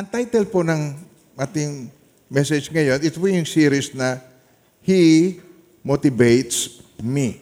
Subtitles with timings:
[0.00, 0.96] ang title po ng
[1.36, 1.92] ating
[2.32, 4.16] message ngayon, ito po yung series na
[4.80, 5.36] He
[5.84, 7.36] Motivates Me.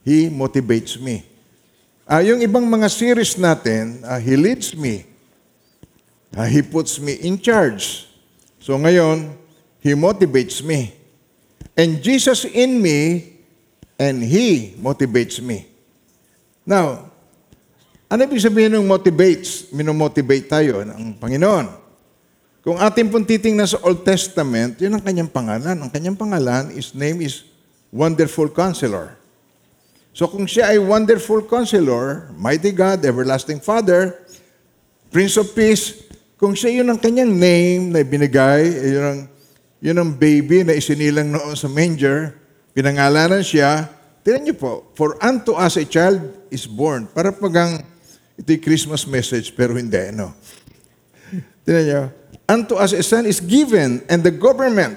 [0.00, 1.20] He motivates me.
[2.08, 5.04] Ah, yung ibang mga series natin, ah, He leads me.
[6.32, 8.08] Ah, he puts me in charge.
[8.56, 9.36] So ngayon,
[9.84, 10.96] He motivates me.
[11.76, 13.36] And Jesus in me,
[14.00, 15.68] and He motivates me.
[16.64, 17.09] Now,
[18.10, 19.70] ano ibig sabihin ng motivates?
[19.70, 21.66] Minomotivate tayo ng Panginoon.
[22.60, 25.78] Kung ating pong titingnan sa Old Testament, yun ang kanyang pangalan.
[25.78, 27.46] Ang kanyang pangalan, his name is
[27.94, 29.14] Wonderful Counselor.
[30.10, 34.18] So kung siya ay Wonderful Counselor, Mighty God, Everlasting Father,
[35.14, 39.20] Prince of Peace, kung siya yun ang kanyang name na binigay, eh, yun ang,
[39.78, 42.34] yun ang baby na isinilang noon sa manger,
[42.74, 43.86] pinangalanan siya,
[44.26, 46.18] tinan niyo po, for unto us a child
[46.50, 47.06] is born.
[47.06, 47.89] Para pagang
[48.40, 50.32] ito'y Christmas message, pero hindi, no?
[51.62, 52.02] Tinan niyo,
[52.48, 54.96] unto us a son is given, and the government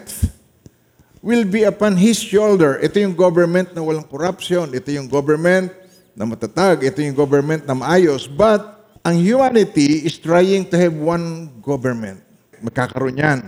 [1.24, 2.80] will be upon his shoulder.
[2.84, 4.72] Ito yung government na walang corruption.
[4.76, 5.72] Ito yung government
[6.16, 6.84] na matatag.
[6.84, 8.28] Ito yung government na maayos.
[8.28, 12.20] But ang humanity is trying to have one government.
[12.60, 13.40] Magkakaroon yan.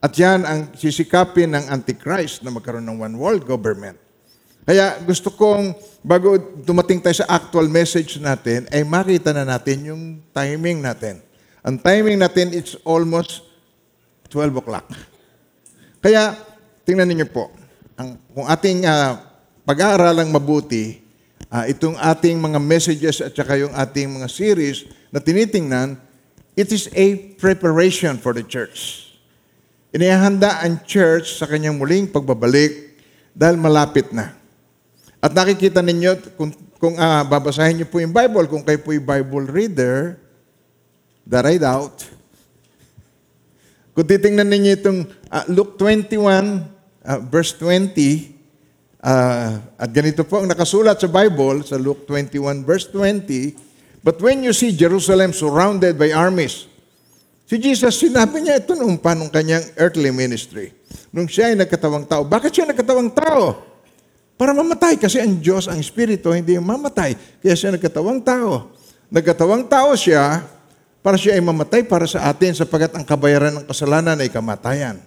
[0.00, 4.00] At yan ang sisikapin ng Antichrist na magkaroon ng one world government.
[4.64, 10.02] Kaya gusto kong, bago dumating tayo sa actual message natin, ay makita na natin yung
[10.32, 11.20] timing natin.
[11.60, 13.44] Ang timing natin, it's almost
[14.32, 14.88] 12 o'clock.
[16.00, 16.32] Kaya,
[16.88, 17.52] tingnan niyo po,
[17.92, 19.20] ang, kung ating ah,
[19.68, 20.96] pag-aaralang mabuti,
[21.52, 26.00] ah, itong ating mga messages at saka yung ating mga series na tinitingnan,
[26.56, 29.12] it is a preparation for the church.
[29.92, 32.96] Inihahanda ang church sa kanyang muling pagbabalik
[33.36, 34.43] dahil malapit na.
[35.24, 39.08] At nakikita ninyo, kung, kung ah, babasahin niyo po yung Bible, kung kayo po yung
[39.08, 40.20] Bible reader,
[41.24, 42.04] the right out,
[43.96, 46.20] kung titingnan ninyo itong ah, Luke 21,
[47.08, 52.92] ah, verse 20, ah, at ganito po ang nakasulat sa Bible, sa Luke 21, verse
[52.92, 56.68] 20, But when you see Jerusalem surrounded by armies,
[57.48, 60.68] si Jesus, sinabi niya ito nung panong kanyang earthly ministry.
[61.08, 62.28] Nung siya ay nagkatawang tao.
[62.28, 63.72] Bakit siya nagkatawang tao?
[64.34, 64.98] Para mamatay.
[64.98, 67.14] Kasi ang Diyos, ang Espiritu, hindi mamatay.
[67.42, 68.74] Kaya siya nagkatawang tao.
[69.10, 70.42] Nagkatawang tao siya
[71.04, 74.98] para siya ay mamatay para sa atin sapagat ang kabayaran ng kasalanan ay kamatayan.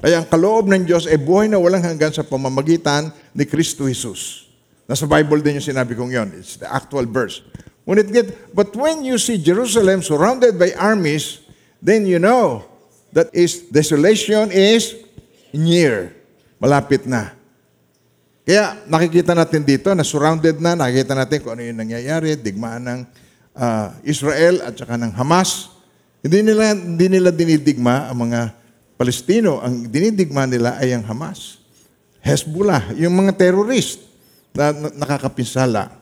[0.00, 4.48] Kaya ang kaloob ng Diyos ay buhay na walang hanggan sa pamamagitan ni Kristo Jesus.
[4.88, 6.28] Nasa Bible din yung sinabi kong yon.
[6.38, 7.44] It's the actual verse.
[7.84, 11.42] When it get, but when you see Jerusalem surrounded by armies,
[11.82, 12.62] then you know
[13.10, 15.02] that is desolation is
[15.50, 16.14] near.
[16.62, 17.41] Malapit na.
[18.42, 23.00] Kaya nakikita natin dito na surrounded na, nakikita natin kung ano yung nangyayari, digmaan ng
[23.54, 25.70] ah, Israel at saka ng Hamas.
[26.26, 28.50] Hindi nila, hindi nila dinidigma ang mga
[28.98, 29.62] Palestino.
[29.62, 31.62] Ang dinidigma nila ay ang Hamas.
[32.22, 34.02] Hezbollah, yung mga terrorist
[34.54, 35.94] na, na nakakapinsala.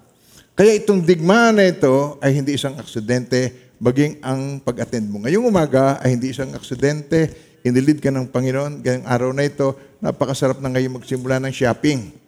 [0.57, 5.25] Kaya itong digmaan na ito ay hindi isang aksidente, baging ang pag-attend mo.
[5.25, 7.33] Ngayong umaga ay hindi isang aksidente,
[7.65, 8.85] inilid ka ng Panginoon.
[8.85, 12.20] Ngayong araw na ito, napakasarap na ngayon magsimula ng shopping.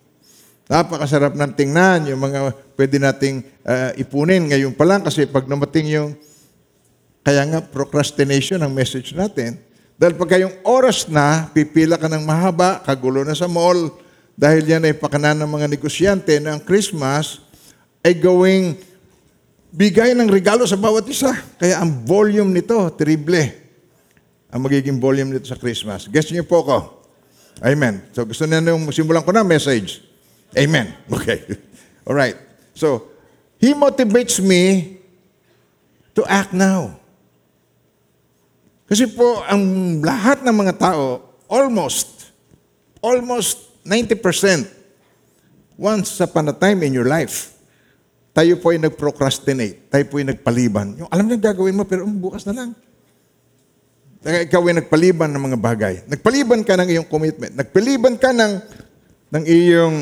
[0.70, 5.90] Napakasarap ng tingnan yung mga pwede nating ah, ipunin ngayon pa lang kasi pag namating
[5.90, 6.10] yung
[7.22, 9.58] kaya nga procrastination ang message natin.
[9.94, 13.94] Dahil pagka yung oras na, pipila ka ng mahaba, kagulo na sa mall,
[14.34, 17.38] dahil yan ay pakanan ng mga negosyante na ang Christmas
[18.02, 18.74] ay gawing
[19.70, 21.30] bigay ng regalo sa bawat isa.
[21.62, 23.38] Kaya ang volume nito, terrible.
[24.50, 26.10] Ang magiging volume nito sa Christmas.
[26.10, 26.78] Guess niyo po ko.
[27.62, 28.02] Amen.
[28.10, 30.11] So gusto niyo nung simulan ko na message.
[30.56, 30.94] Amen.
[31.12, 31.44] Okay.
[32.06, 32.36] All right.
[32.74, 33.12] So,
[33.62, 34.98] He motivates me
[36.18, 36.98] to act now.
[38.90, 39.62] Kasi po, ang
[40.02, 42.28] lahat ng mga tao, almost,
[42.98, 44.66] almost 90%,
[45.78, 47.54] once upon a time in your life,
[48.34, 50.98] tayo po ay nag-procrastinate, tayo po ay nagpaliban.
[50.98, 52.70] Yung alam na gagawin mo, pero um, bukas na lang.
[54.22, 55.94] Ikaw ay nagpaliban ng mga bagay.
[56.10, 57.52] Nagpaliban ka ng iyong commitment.
[57.58, 58.52] Nagpaliban ka ng,
[59.34, 59.96] ng iyong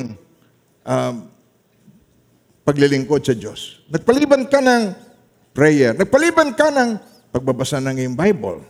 [0.91, 1.31] um,
[2.67, 3.87] paglilingkod sa Diyos.
[3.87, 4.83] Nagpaliban ka ng
[5.55, 5.95] prayer.
[5.95, 6.91] Nagpaliban ka ng
[7.31, 8.67] pagbabasa ng iyong Bible.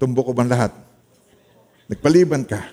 [0.00, 0.72] Tumbok ko ba lahat?
[1.92, 2.72] Nagpaliban ka.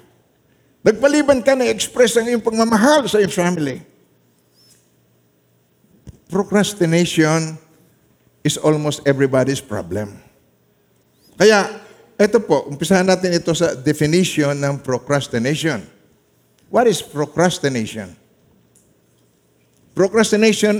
[0.80, 3.84] Nagpaliban ka na express ang iyong pagmamahal sa iyong family.
[6.30, 7.58] Procrastination
[8.46, 10.14] is almost everybody's problem.
[11.40, 11.84] Kaya,
[12.20, 15.80] ito po, umpisahan natin ito sa definition ng procrastination.
[16.70, 18.19] What is procrastination?
[20.00, 20.80] Procrastination,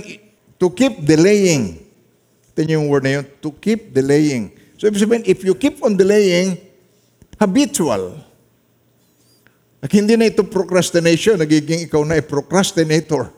[0.56, 1.76] to keep delaying.
[2.56, 4.48] Ito yung word na yun, to keep delaying.
[4.80, 6.56] So ibig sabihin, if you keep on delaying,
[7.36, 8.16] habitual.
[9.84, 13.28] At hindi na ito procrastination, nagiging ikaw na ay procrastinator.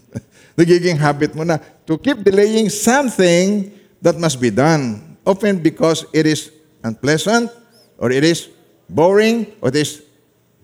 [0.60, 1.56] nagiging habit mo na
[1.88, 3.72] to keep delaying something
[4.04, 5.00] that must be done.
[5.24, 6.52] Often because it is
[6.84, 7.48] unpleasant,
[7.96, 8.52] or it is
[8.84, 10.04] boring, or it is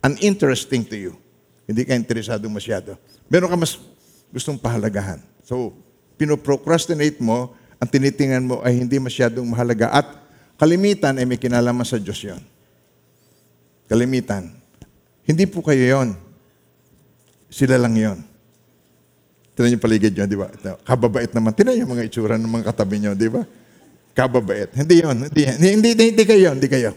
[0.04, 1.12] uninteresting to you.
[1.64, 3.00] Hindi ka interesado masyado.
[3.32, 3.80] Meron ka mas
[4.32, 5.20] gustong pahalagahan.
[5.44, 5.72] So,
[6.20, 9.88] pinoprocrastinate mo, ang tinitingnan mo ay hindi masyadong mahalaga.
[9.94, 10.06] At
[10.58, 12.42] kalimitan ay may kinalaman sa Diyos yon.
[13.88, 14.50] Kalimitan.
[15.24, 16.18] Hindi po kayo yon.
[17.48, 18.18] Sila lang yon.
[19.56, 20.48] Tinan yung paligid nyo, di ba?
[20.84, 21.50] Kababait naman.
[21.50, 23.42] Tinan yung mga itsura ng mga katabi nyo, di ba?
[24.14, 24.70] Kababait.
[24.74, 25.16] Hindi yon.
[25.30, 26.48] Hindi, hindi, hindi, hindi, hindi kayo.
[26.54, 26.90] Hindi kayo.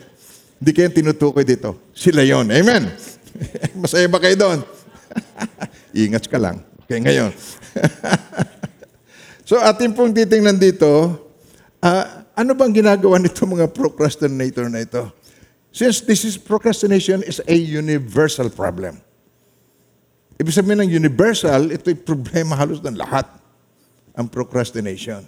[0.62, 1.89] Hindi kayo tinutukoy dito.
[1.94, 2.54] Sila yon.
[2.54, 2.89] Amen.
[3.81, 4.60] Masaya ba kayo doon?
[6.06, 6.62] Ingat ka lang.
[6.92, 7.32] Okay, ngayon.
[9.48, 11.16] so ating pong titingnan dito,
[11.80, 15.08] ah, ano bang ginagawa nito mga procrastinator na ito?
[15.72, 19.00] Since this is procrastination is a universal problem.
[20.36, 23.24] Ibig sabihin ng universal, ito'y problema halos ng lahat.
[24.12, 25.24] Ang procrastination.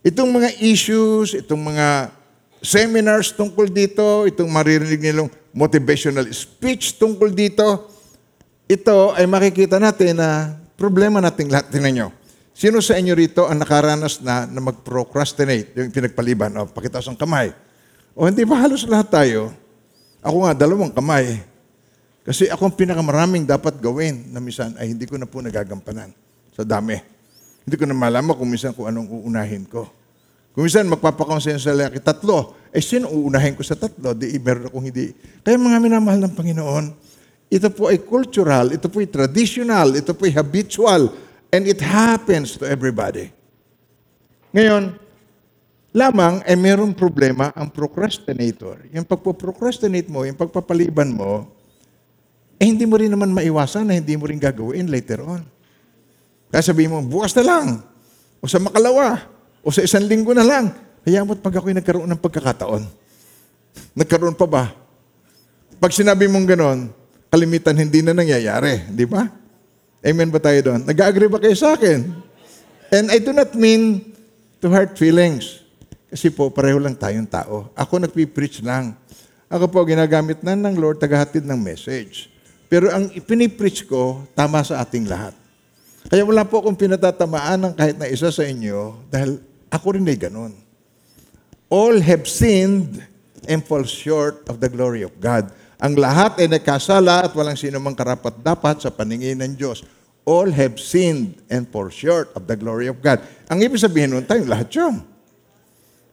[0.00, 2.16] Itong mga issues, itong mga
[2.64, 7.92] seminars tungkol dito, itong maririnig nilang motivational speech tungkol dito,
[8.72, 11.70] ito ay makikita natin na problema nating lahat.
[11.70, 12.08] Tingnan nyo.
[12.50, 17.54] Sino sa inyo rito ang nakaranas na, na mag-procrastinate, yung pinagpaliban, o pakitaas ang kamay.
[18.18, 19.54] O hindi ba halos lahat tayo?
[20.20, 21.40] Ako nga, dalawang kamay.
[22.26, 26.10] Kasi ako ang pinakamaraming dapat gawin na minsan ay hindi ko na po nagagampanan
[26.52, 26.98] sa dami.
[27.62, 29.86] Hindi ko na malaman kung minsan kung anong uunahin ko.
[30.52, 34.12] Kung minsan magpapakonsensya lang tatlo, eh sino uunahin ko sa tatlo?
[34.12, 35.16] Di meron akong hindi.
[35.40, 36.84] Kaya mga minamahal ng Panginoon,
[37.52, 41.12] ito po ay cultural, ito po ay traditional, ito po ay habitual,
[41.52, 43.28] and it happens to everybody.
[44.56, 44.96] Ngayon,
[45.92, 48.80] lamang ay mayroong problema ang procrastinator.
[48.96, 51.52] Yung pagpo-procrastinate mo, yung pagpapaliban mo,
[52.56, 55.44] eh hindi mo rin naman maiwasan na hindi mo rin gagawin later on.
[56.48, 57.84] Kaya sabihin mo, bukas na lang,
[58.40, 59.28] o sa makalawa,
[59.60, 60.72] o sa isang linggo na lang.
[61.04, 62.88] Kaya mo't pag ako'y nagkaroon ng pagkakataon,
[63.92, 64.64] nagkaroon pa ba?
[65.76, 67.01] Pag sinabi mong ganon,
[67.32, 69.24] kalimitan hindi na nangyayari, di ba?
[70.04, 70.84] Amen ba tayo doon?
[70.84, 72.12] Nag-agree ba kayo sa akin?
[72.92, 74.12] And I do not mean
[74.60, 75.64] to hurt feelings.
[76.12, 77.72] Kasi po, pareho lang tayong tao.
[77.72, 78.92] Ako nagpipreach lang.
[79.48, 82.28] Ako po, ginagamit na ng Lord, tagahatid ng message.
[82.68, 85.32] Pero ang ipinipreach ko, tama sa ating lahat.
[86.12, 89.40] Kaya wala po akong pinatatamaan ng kahit na isa sa inyo dahil
[89.72, 90.52] ako rin ay ganun.
[91.72, 93.00] All have sinned
[93.48, 95.48] and fall short of the glory of God.
[95.82, 99.82] Ang lahat ay nagkasala at walang sino mang karapat dapat sa paningin ng Diyos.
[100.22, 103.18] All have sinned and fall short of the glory of God.
[103.50, 105.02] Ang ibig sabihin nun, tayong lahat yun.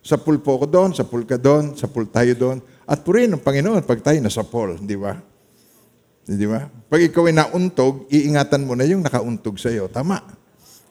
[0.02, 2.58] Sa pool po ko doon, sa pool ka doon, sa pool tayo doon.
[2.90, 5.14] At purihin ng Panginoon pag tayo nasa pool, di ba?
[6.26, 6.66] Di ba?
[6.66, 9.86] Pag ikaw ay nauntog, iingatan mo na yung nakauntog sa iyo.
[9.86, 10.18] Tama.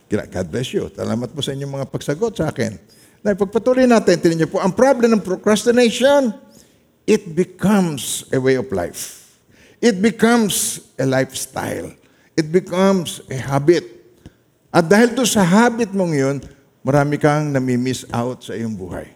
[0.07, 0.87] God bless you.
[0.95, 2.79] Salamat po sa inyong mga pagsagot sa akin.
[3.27, 6.31] Na pagpatuloy natin, tinan niyo po, ang problem ng procrastination,
[7.09, 9.33] it becomes a way of life.
[9.81, 11.97] It becomes a lifestyle.
[12.37, 13.89] It becomes a habit.
[14.69, 16.37] At dahil to sa habit mong yun,
[16.85, 19.09] marami kang nami-miss out sa iyong buhay.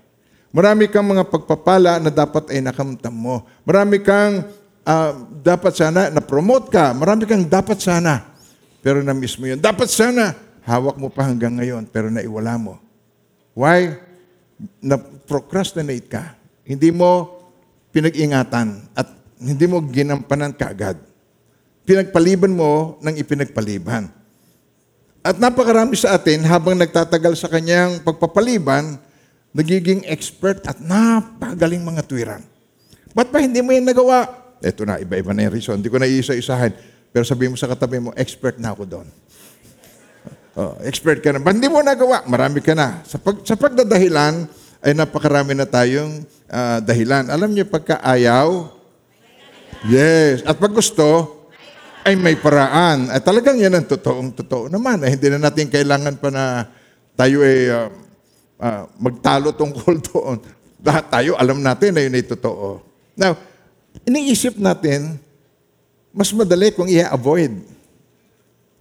[0.48, 3.44] Marami kang mga pagpapala na dapat ay nakamtam mo.
[3.68, 4.48] Marami kang
[4.88, 5.12] ah,
[5.44, 6.96] dapat sana na-promote ka.
[6.96, 8.32] Marami kang dapat sana.
[8.80, 9.60] Pero na-miss mo yun.
[9.60, 10.32] Dapat sana,
[10.64, 12.80] hawak mo pa hanggang ngayon, pero naiwala mo.
[13.52, 14.00] Why?
[14.80, 16.34] Na-procrastinate ka.
[16.64, 17.41] Hindi mo
[17.92, 19.06] pinag-ingatan at
[19.38, 20.96] hindi mo ginampanan kaagad.
[21.84, 24.08] Pinagpaliban mo ng ipinagpaliban.
[25.22, 28.98] At napakarami sa atin, habang nagtatagal sa kanyang pagpapaliban,
[29.54, 32.42] nagiging expert at napagaling mga tuwiran.
[33.14, 34.26] Ba't ba hindi mo yan nagawa?
[34.58, 35.78] Ito na, iba-iba na yung reason.
[35.78, 36.74] Hindi ko na iisa-isahin.
[37.12, 39.08] Pero sabihin mo sa katabi mo, expert na ako doon.
[40.52, 41.40] Oh, expert ka na.
[41.40, 42.28] Ba't hindi mo nagawa?
[42.28, 43.00] Marami ka na.
[43.08, 44.44] Sa, pag, sa pagdadahilan,
[44.82, 47.30] ay napakarami na tayong ah, dahilan.
[47.30, 48.66] Alam niyo, pagka ayaw,
[49.86, 50.42] yes.
[50.42, 51.38] At pag gusto,
[52.02, 53.06] ay may paraan.
[53.14, 54.98] At talagang yan ang totoong totoo naman.
[55.06, 56.66] Ay, hindi na natin kailangan pa na
[57.14, 57.88] tayo ay ah,
[58.58, 60.42] ah, magtalo tungkol doon.
[60.82, 62.82] Lahat tayo, alam natin na yun ay totoo.
[63.14, 63.38] Now,
[64.02, 65.14] iniisip natin,
[66.10, 67.54] mas madali kung i-avoid.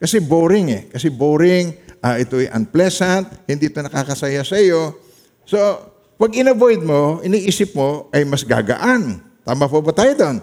[0.02, 0.84] Kasi boring eh.
[0.90, 4.98] Kasi boring, ah, ito ay unpleasant, hindi ito nakakasaya sa iyo.
[5.46, 5.91] So,
[6.22, 9.18] pag in-avoid mo, iniisip mo ay mas gagaan.
[9.42, 10.38] Tama po ba tayo doon?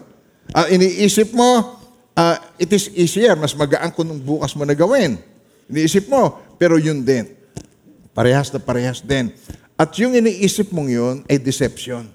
[0.51, 1.79] Ah, iniisip mo,
[2.19, 5.23] ah, it is easier, mas magaan kung bukas mo na gawin.
[5.71, 7.31] Iniisip mo, pero yun din.
[8.11, 9.31] Parehas na parehas din.
[9.79, 12.11] At yung iniisip mong yun ay deception.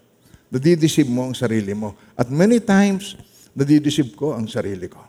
[0.52, 1.96] Nadideceive mo ang sarili mo.
[2.20, 3.16] At many times,
[3.56, 5.00] nadideceive ko ang sarili ko.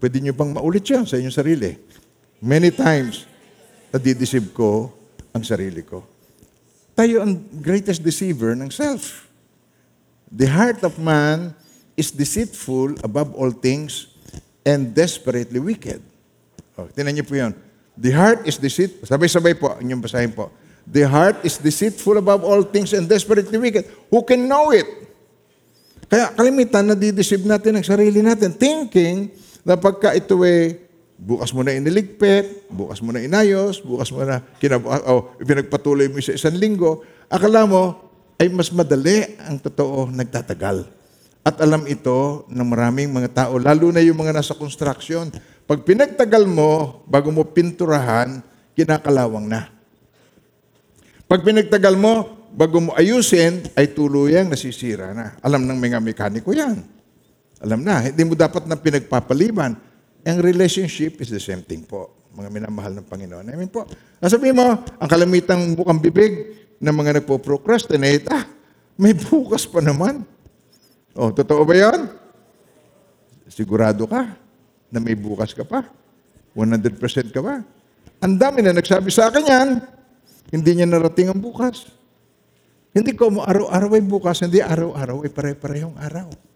[0.00, 1.76] Pwede nyo bang maulit yan sa inyong sarili?
[2.40, 3.28] Many times,
[3.92, 4.88] nadideceive ko
[5.36, 6.11] ang sarili ko.
[6.92, 9.28] Tayo ang greatest deceiver ng self.
[10.28, 11.56] The heart of man
[11.96, 14.12] is deceitful above all things
[14.64, 16.00] and desperately wicked.
[16.76, 17.52] Oh, tinan niyo po yun.
[17.96, 19.04] The heart is deceitful.
[19.04, 20.48] Sabay-sabay po, inyong basahin po.
[20.88, 23.84] The heart is deceitful above all things and desperately wicked.
[24.08, 24.88] Who can know it?
[26.08, 29.32] Kaya kalimitan, nadideceive natin ang sarili natin, thinking
[29.64, 30.81] na pagka ito eh,
[31.22, 36.18] bukas mo na iniligpit, bukas mo na inayos, bukas mo na kinab- oh, pinagpatuloy mo
[36.18, 38.10] sa isang linggo, akala mo
[38.42, 40.82] ay mas madali ang totoo nagtatagal.
[41.46, 45.30] At alam ito ng maraming mga tao, lalo na yung mga nasa construction.
[45.66, 48.42] Pag pinagtagal mo, bago mo pinturahan,
[48.74, 49.70] kinakalawang na.
[51.26, 55.38] Pag pinagtagal mo, bago mo ayusin, ay tuluyang nasisira na.
[55.42, 56.82] Alam ng mga mekaniko yan.
[57.62, 59.91] Alam na, hindi mo dapat na pinagpapaliban.
[60.22, 63.42] Ang relationship is the same thing po, mga minamahal ng Panginoon.
[63.50, 63.82] I mean po,
[64.22, 68.46] nasabi mo, ang kalamitang bukang bibig ng mga nagpo-procrastinate, ah,
[68.94, 70.22] may bukas pa naman.
[71.18, 72.00] Oh, totoo ba yan?
[73.50, 74.38] Sigurado ka
[74.94, 75.90] na may bukas ka pa?
[76.54, 77.60] 100% ka ba?
[78.22, 79.68] Ang dami na nagsabi sa akin yan,
[80.54, 81.90] hindi niya narating ang bukas.
[82.94, 86.51] Hindi ko mo araw-araw ay bukas, hindi araw-araw ay pare-parehong araw.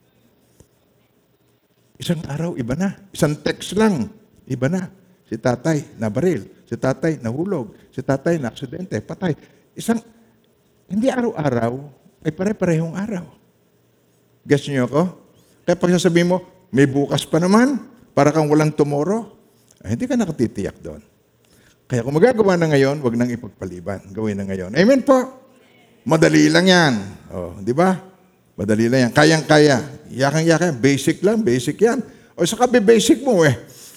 [1.96, 2.92] Isang araw, iba na.
[3.12, 4.12] Isang text lang,
[4.44, 4.92] iba na.
[5.26, 6.44] Si tatay, nabaril.
[6.68, 7.72] Si tatay, nahulog.
[7.90, 9.32] Si tatay, na aksidente, patay.
[9.72, 9.98] Isang,
[10.86, 11.72] hindi araw-araw,
[12.22, 13.26] ay pare-parehong araw.
[14.46, 15.02] Guess niyo ako?
[15.66, 16.38] Kaya pag sasabihin mo,
[16.70, 17.80] may bukas pa naman,
[18.14, 19.28] para kang walang tomorrow,
[19.84, 21.02] ay, hindi ka nakatitiyak doon.
[21.86, 24.02] Kaya kung magagawa na ngayon, wag nang ipagpaliban.
[24.10, 24.74] Gawin na ngayon.
[24.74, 25.16] Amen po.
[26.02, 26.94] Madali lang yan.
[27.30, 27.94] Oh, di ba?
[28.58, 29.12] Madali lang yan.
[29.14, 29.78] Kayang-kaya.
[30.12, 30.76] Yakang-yakang.
[30.78, 31.42] Basic lang.
[31.42, 32.02] Basic yan.
[32.36, 33.56] O saka basic mo eh.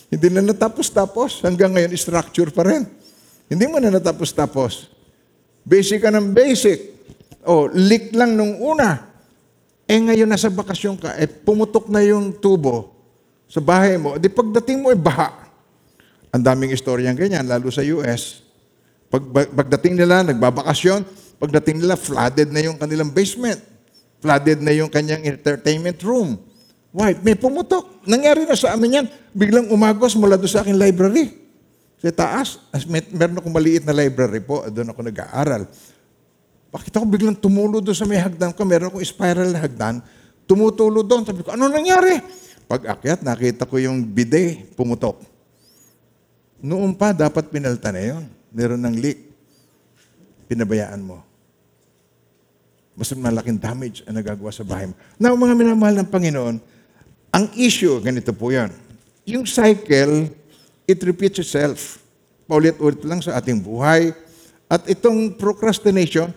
[0.10, 1.46] Hindi na natapos-tapos.
[1.46, 2.88] Hanggang ngayon, structure pa rin.
[3.50, 4.90] Hindi mo na natapos-tapos.
[5.66, 6.98] Basic ka ng basic.
[7.46, 9.10] O, leak lang nung una.
[9.90, 12.94] Eh ngayon nasa bakasyon ka, eh pumutok na yung tubo
[13.50, 14.22] sa bahay mo.
[14.22, 15.50] Di pagdating mo, eh baha.
[16.30, 18.46] Ang daming istoryang ganyan, lalo sa US.
[19.10, 21.02] Pag, pagdating nila, nagbabakasyon,
[21.42, 23.58] pagdating nila, flooded na yung kanilang basement.
[24.20, 26.36] Flooded na yung kanyang entertainment room.
[26.92, 27.16] Why?
[27.24, 28.04] May pumutok.
[28.04, 29.06] Nangyari na sa amin yan.
[29.32, 31.32] Biglang umagos mula doon sa aking library.
[32.00, 35.68] Sa taas, as may, meron akong maliit na library po, doon ako nag-aaral.
[36.72, 38.64] Bakit ako biglang tumulo doon sa may hagdan ko?
[38.64, 40.00] Meron akong spiral na hagdan.
[40.48, 41.28] Tumutulo doon.
[41.28, 42.18] Sabi ko, ano nangyari?
[42.70, 45.20] Pag akyat, nakita ko yung bidet, pumutok.
[46.60, 48.24] Noon pa, dapat pinalta na yun.
[48.52, 49.20] Meron ng leak.
[50.50, 51.29] Pinabayaan mo.
[53.00, 54.96] Mas malaking damage ang nagagawa sa bahay mo.
[55.16, 56.56] Now, mga minamahal ng Panginoon,
[57.32, 58.76] ang issue, ganito po yan.
[59.24, 60.28] Yung cycle,
[60.84, 62.04] it repeats itself.
[62.44, 64.12] Paulit-ulit lang sa ating buhay.
[64.68, 66.36] At itong procrastination,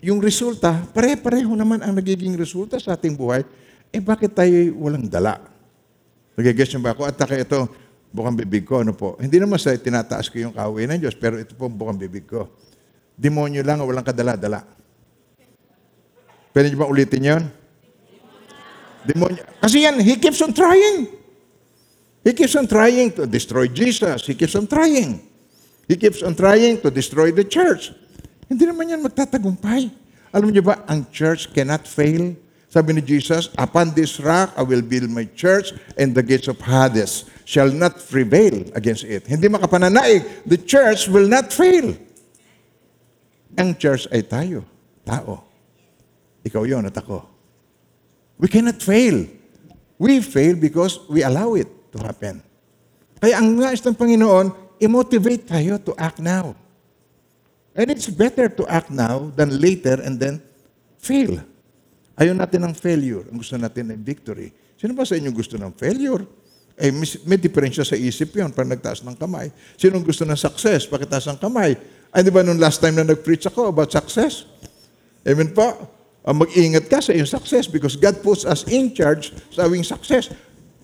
[0.00, 3.44] yung resulta, pare-pareho naman ang nagiging resulta sa ating buhay.
[3.92, 5.36] Eh bakit tayo walang dala?
[6.32, 7.04] Nagigess niyo ba ako?
[7.04, 7.68] At taka ito,
[8.08, 9.20] bukang bibig ko, ano po?
[9.20, 12.24] Hindi naman sa tinataas ko yung kaaway ng Diyos, pero ito po ang bukang bibig
[12.24, 12.48] ko.
[13.20, 14.79] Demonyo lang o walang kadala-dala.
[16.50, 17.44] Pwede niyo ba ulitin yon?
[19.06, 19.42] Demonyo.
[19.62, 21.08] Kasi yan, he keeps on trying.
[22.20, 24.28] He keeps on trying to destroy Jesus.
[24.28, 25.24] He keeps on trying.
[25.88, 27.90] He keeps on trying to destroy the church.
[28.46, 29.88] Hindi naman yan magtatagumpay.
[30.30, 32.36] Alam niyo ba, ang church cannot fail.
[32.70, 36.62] Sabi ni Jesus, Upon this rock I will build my church and the gates of
[36.62, 39.26] Hades shall not prevail against it.
[39.26, 40.46] Hindi makapananaig.
[40.46, 41.98] The church will not fail.
[43.58, 44.62] Ang church ay tayo.
[45.02, 45.49] Tao.
[46.44, 47.24] Ikaw yon at ako.
[48.40, 49.28] We cannot fail.
[50.00, 52.40] We fail because we allow it to happen.
[53.20, 56.56] Kaya ang nais ng Panginoon, i-motivate tayo to act now.
[57.76, 60.40] And it's better to act now than later and then
[60.96, 61.36] fail.
[62.16, 63.28] Ayaw natin ng failure.
[63.28, 64.48] Ang gusto natin ay victory.
[64.80, 66.24] Sino ba sa inyo gusto ng failure?
[66.80, 66.88] Eh,
[67.28, 69.52] may, diferensya sa isip yon para nagtaas ng kamay.
[69.76, 70.88] Sino gusto ng success?
[70.88, 71.76] Pakitaas ng kamay.
[72.08, 74.48] Ay, di ba nung last time na nag-preach ako about success?
[75.28, 75.99] Amen po?
[76.20, 80.28] Uh, mag-ingat ka sa iyong success because God puts us in charge sa awing success.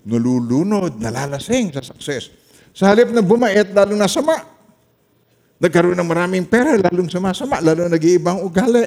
[0.01, 2.33] Nalulunod, nalalasing sa success.
[2.73, 4.37] Sa halip na bumait, lalong nasama.
[5.57, 8.85] Nagkaroon ng maraming pera, lalong sumasama, lalong nag-iibang ugali.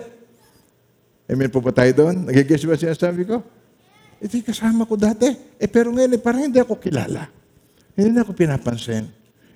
[1.31, 2.27] Amen po ba tayo doon?
[2.27, 3.43] Nagigess ba sinasabi ko?
[4.19, 5.31] Ito yung kasama ko dati.
[5.59, 7.31] Eh, pero ngayon, eh, parang hindi ako kilala.
[7.95, 9.07] Hindi na ako pinapansin.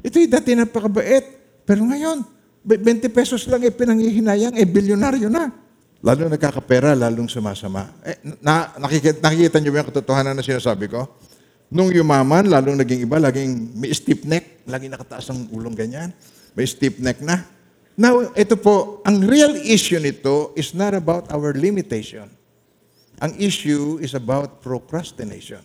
[0.03, 1.25] Ito yung dati napakabait.
[1.67, 2.35] Pero ngayon,
[2.65, 5.53] Be- 20 pesos lang eh pinanghihinayang, eh bilyonaryo na.
[6.05, 7.89] Lalo nagkakapera, lalong sumasama.
[8.05, 11.09] Eh, na, nakikita, nakikita niyo ba yung katotohanan na sinasabi ko?
[11.73, 16.13] Nung yumaman, lalong naging iba, laging may stiff neck, laging nakataas ang ulong ganyan.
[16.53, 17.49] May stiff neck na.
[17.97, 22.29] Now, ito po, ang real issue nito is not about our limitation.
[23.25, 25.65] Ang issue is about procrastination.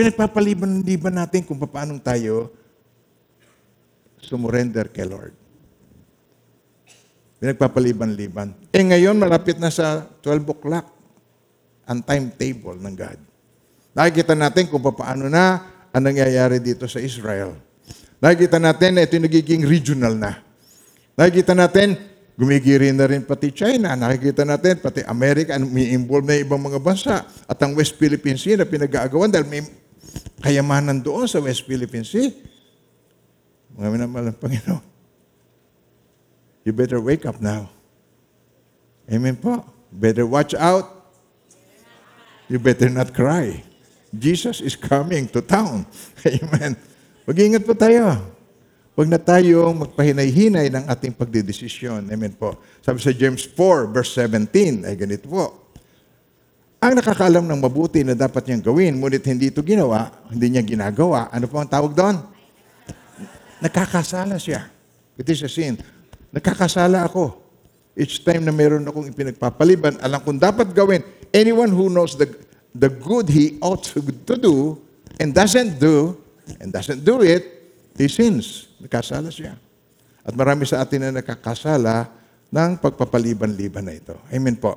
[0.00, 2.56] Pinagpapaliban-liban natin kung paano tayo
[4.16, 5.45] sumurrender kay Lord.
[7.36, 8.56] Pinagpapaliban-liban.
[8.72, 10.88] Eh ngayon, malapit na sa 12 o'clock
[11.84, 13.20] ang timetable ng God.
[13.96, 15.60] Nakikita natin kung paano na
[15.92, 17.56] ang nangyayari dito sa Israel.
[18.20, 20.40] Nakikita natin na ito nagiging regional na.
[21.16, 21.96] Nakikita natin,
[22.36, 23.92] gumigiri na rin pati China.
[23.96, 27.24] Nakikita natin, pati Amerika, may involve na ibang mga bansa.
[27.48, 29.64] At ang West Philippine Sea na pinag-aagawan dahil may
[30.40, 32.32] kayamanan doon sa West Philippine Sea.
[33.76, 34.95] Mga minamahal ng Panginoon.
[36.66, 37.70] You better wake up now.
[39.06, 39.62] Amen po.
[39.94, 41.14] Better watch out.
[42.50, 43.62] You better not cry.
[44.10, 45.86] Jesus is coming to town.
[46.26, 46.74] Amen.
[47.22, 48.18] Mag-ingat po tayo.
[48.98, 52.10] Huwag na tayong magpahinay-hinay ng ating pagdidesisyon.
[52.10, 52.58] Amen po.
[52.82, 55.70] Sabi sa James 4, verse 17, ay ganito po.
[56.82, 61.30] Ang nakakaalam ng mabuti na dapat niyang gawin, ngunit hindi ito ginawa, hindi niya ginagawa,
[61.30, 62.18] ano po ang tawag doon?
[63.62, 64.66] Nakakasala siya.
[65.14, 65.78] It is a sin.
[66.34, 67.46] Nakakasala ako.
[67.96, 71.00] Each time na meron akong ipinagpapaliban, alam kong dapat gawin.
[71.32, 72.28] Anyone who knows the,
[72.76, 74.04] the good he ought to,
[74.36, 74.76] do
[75.16, 76.12] and doesn't do,
[76.60, 78.68] and doesn't do it, he sins.
[78.84, 79.56] Nakasala siya.
[80.26, 82.12] At marami sa atin na nakakasala
[82.52, 84.14] ng pagpapaliban-liban na ito.
[84.28, 84.76] Amen po.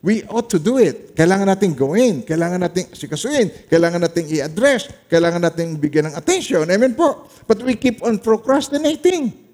[0.00, 1.12] We ought to do it.
[1.12, 2.24] Kailangan nating gawin.
[2.24, 3.68] Kailangan nating sikasuin.
[3.68, 4.88] Kailangan nating i-address.
[5.12, 6.64] Kailangan nating bigyan ng attention.
[6.68, 7.28] Amen po.
[7.44, 9.49] But we keep on procrastinating.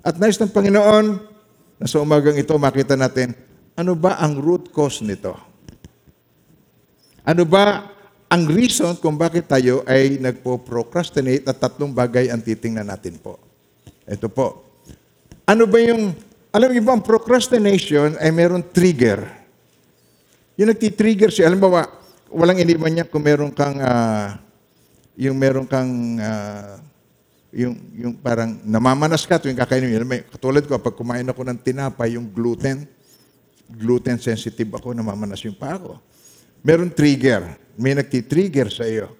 [0.00, 1.06] At nais ng Panginoon
[1.78, 3.36] na sa umagang ito makita natin,
[3.74, 5.34] ano ba ang root cause nito?
[7.24, 7.94] Ano ba
[8.28, 13.38] ang reason kung bakit tayo ay nagpo-procrastinate at tatlong bagay ang titingnan natin po?
[14.04, 14.64] Ito po.
[15.44, 16.12] Ano ba yung,
[16.50, 19.24] alam niyo ba ang procrastination ay meron trigger.
[20.56, 21.88] Yung nagtitrigger siya, alam ba,
[22.30, 24.38] walang iniwan niya kung meron kang, ah,
[25.18, 26.78] yung meron kang, ah,
[27.54, 30.10] yung, yung parang namamanas ka tuwing kakainin mo.
[30.10, 32.82] May, katulad ko, pag kumain ako ng tinapay, yung gluten,
[33.70, 36.02] gluten sensitive ako, namamanas yung pa ako.
[36.66, 37.54] Meron trigger.
[37.78, 39.14] May nagtitrigger sa iyo.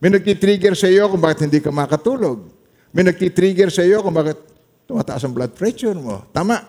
[0.00, 2.48] May nagtitrigger sa iyo kung bakit hindi ka makatulog.
[2.90, 4.40] May nagtitrigger sa iyo kung bakit
[4.88, 6.24] tumataas ang blood pressure mo.
[6.32, 6.64] Tama.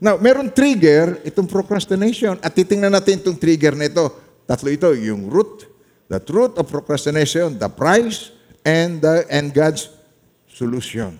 [0.00, 2.40] Now, meron trigger, itong procrastination.
[2.40, 4.04] At titingnan natin itong trigger na ito.
[4.44, 5.64] Tatlo ito, yung root,
[6.08, 8.28] the root of procrastination, the price,
[8.64, 9.93] and, the, and God's
[10.54, 11.18] solution.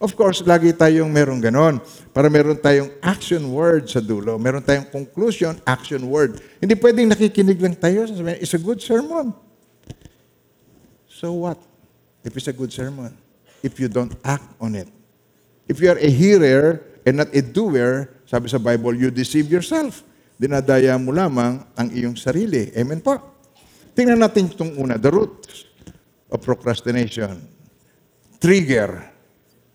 [0.00, 1.76] Of course, lagi tayong meron ganon.
[2.16, 4.40] Para meron tayong action word sa dulo.
[4.40, 6.40] Meron tayong conclusion, action word.
[6.56, 8.08] Hindi pwedeng nakikinig lang tayo.
[8.40, 9.36] It's a good sermon.
[11.04, 11.60] So what?
[12.24, 13.12] If it's a good sermon,
[13.60, 14.88] if you don't act on it.
[15.68, 20.00] If you are a hearer and not a doer, sabi sa Bible, you deceive yourself.
[20.40, 22.72] Dinadaya mo lamang ang iyong sarili.
[22.72, 23.20] Amen po.
[23.92, 25.44] Tingnan natin itong una, the root
[26.32, 27.59] of procrastination.
[28.40, 29.12] Trigger.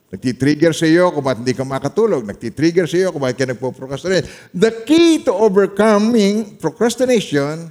[0.10, 2.26] Nagtitrigger sa iyo kung bakit hindi ka makatulog.
[2.26, 4.26] Nagtitrigger sa iyo kung bakit ka nagpo-procrastinate.
[4.52, 7.70] The key to overcoming procrastination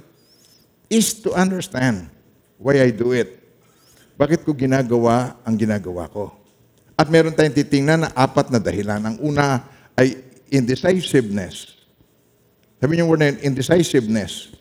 [0.87, 2.07] is to understand
[2.55, 3.43] why I do it.
[4.15, 6.31] Bakit ko ginagawa ang ginagawa ko?
[6.95, 9.03] At meron tayong titingnan na apat na dahilan.
[9.03, 9.67] Ang una
[9.99, 10.15] ay
[10.47, 11.75] indecisiveness.
[12.79, 14.55] Sabi niyo word na yun, indecisiveness.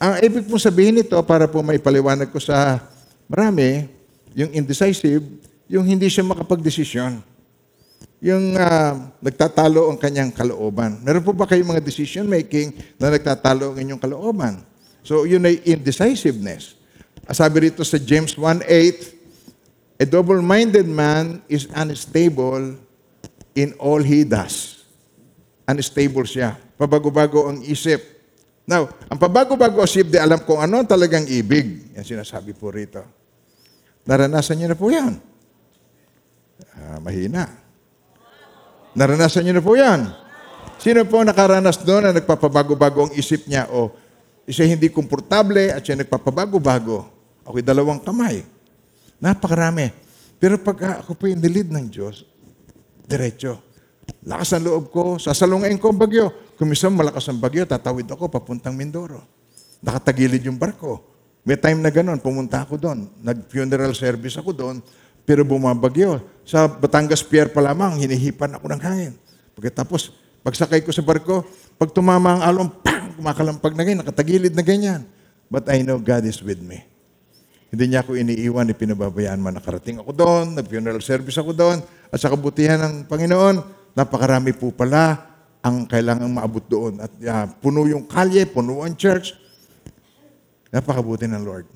[0.00, 2.80] Ang ibig pong sabihin nito, para po may paliwanag ko sa
[3.28, 3.86] marami,
[4.34, 5.24] yung indecisive,
[5.70, 7.22] yung hindi siya makapagdesisyon.
[8.20, 11.00] Yung ah, nagtatalo ang kanyang kalooban.
[11.00, 14.60] Meron po ba kayong mga decision making na nagtatalo ang inyong kalooban?
[15.00, 16.76] So, yun ay indecisiveness.
[17.24, 19.20] Ah, Sabi rito sa James 1.8,
[20.00, 22.76] A double-minded man is unstable
[23.52, 24.84] in all he does.
[25.68, 26.56] Unstable siya.
[26.80, 28.00] Pabago-bago ang isip.
[28.64, 31.92] Now, ang pabago-bago isip, di alam kung ano ang talagang ibig.
[31.96, 33.19] Yan sinasabi po rito.
[34.04, 35.20] Naranasan niyo na po yan.
[36.76, 37.48] Ah, mahina.
[38.96, 40.10] Naranasan niyo na po yan.
[40.80, 43.92] Sino po nakaranas doon na nagpapabago-bago ang isip niya o
[44.48, 47.04] siya hindi komportable at siya nagpapabago-bago?
[47.44, 48.42] Ako'y dalawang kamay.
[49.20, 49.92] Napakarami.
[50.40, 52.24] Pero pag ako po yung nilid ng Diyos,
[53.04, 53.60] diretso.
[54.24, 56.32] Lakas ang loob ko, sasalungain ko ang bagyo.
[56.56, 59.20] Kung minsan malakas ang bagyo, tatawid ako papuntang Mindoro.
[59.84, 61.09] Nakatagilid yung barko.
[61.40, 63.08] May time na ganun, pumunta ako doon.
[63.24, 64.76] Nag-funeral service ako doon,
[65.24, 66.20] pero bumabagyo.
[66.44, 69.12] sa Batangas Pier pa lamang, hinihipan ako ng hangin.
[69.56, 70.12] Pagkatapos,
[70.44, 71.46] pagsakay ko sa barko,
[71.80, 75.00] pag tumama ang alon, pang, kumakalampag na ganyan, nakatagilid na ganyan.
[75.48, 76.84] But I know God is with me.
[77.70, 79.54] Hindi niya ako iniiwan, ipinababayaan man.
[79.56, 81.78] Nakarating ako doon, nag-funeral service ako doon,
[82.10, 83.62] at sa kabutihan ng Panginoon,
[83.94, 85.30] napakarami po pala
[85.62, 86.98] ang kailangang maabot doon.
[86.98, 89.38] At ah, puno yung kalye, puno ang church.
[90.70, 91.66] Napakabuti ng Lord.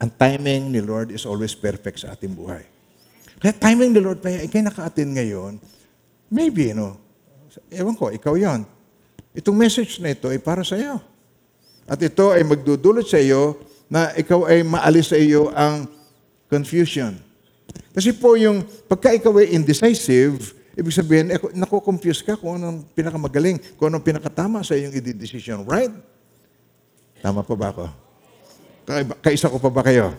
[0.00, 2.64] Ang timing ni Lord is always perfect sa ating buhay.
[3.36, 5.60] Kaya timing ni Lord, kaya ikay naka-attend ngayon,
[6.32, 6.96] maybe, you know,
[7.68, 8.64] ewan ko, ikaw yon.
[9.36, 11.00] Itong message na ito ay para sa iyo.
[11.84, 13.60] At ito ay magdudulot sa iyo
[13.92, 15.84] na ikaw ay maalis sa iyo ang
[16.48, 17.12] confusion.
[17.92, 23.60] Kasi po yung pagka ikaw ay indecisive, ibig sabihin, eh, naku-confuse ka kung anong pinakamagaling,
[23.76, 25.64] kung anong pinakatama sa iyong i-decision.
[25.64, 25.92] Right?
[27.26, 27.90] Tama pa ba ako?
[28.86, 30.14] Ka- Kaisa ko pa ba kayo?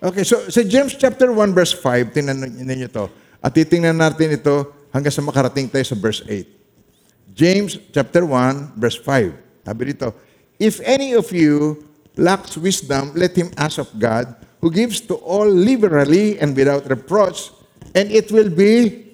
[0.00, 3.04] Okay, so sa James chapter 1 verse 5, tingnan ninyo to.
[3.44, 7.36] At titingnan natin ito hanggang sa makarating tayo sa verse 8.
[7.36, 9.68] James chapter 1 verse 5.
[9.68, 10.16] Sabi dito,
[10.56, 11.84] If any of you
[12.16, 14.32] lacks wisdom, let him ask of God,
[14.64, 17.52] who gives to all liberally and without reproach,
[17.92, 19.04] and it will be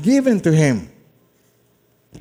[0.00, 0.88] given to him.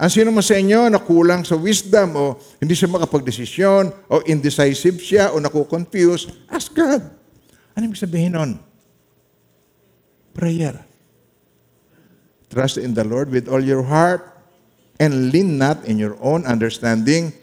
[0.02, 2.24] Ang sino man sa inyo na kulang sa wisdom o
[2.58, 7.02] hindi siya makapagdesisyon o indecisive siya o naku-confuse, ask God.
[7.78, 8.58] Ano ibig sabihin nun?
[10.34, 10.82] Prayer.
[12.50, 14.34] Trust in the Lord with all your heart
[14.98, 17.34] and lean not in your own understanding.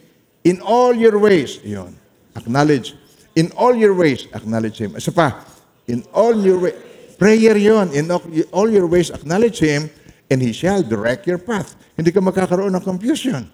[0.42, 1.94] In all your ways, yun.
[2.34, 2.98] Acknowledge.
[3.38, 4.98] In all your ways, acknowledge Him.
[4.98, 5.38] Isa pa,
[5.86, 6.74] in all your ways,
[7.14, 7.94] prayer yon.
[7.94, 8.10] In
[8.50, 9.90] all your ways, acknowledge Him,
[10.30, 11.74] and He shall direct your path.
[11.98, 13.44] Hindi ka magkakaroon ng confusion.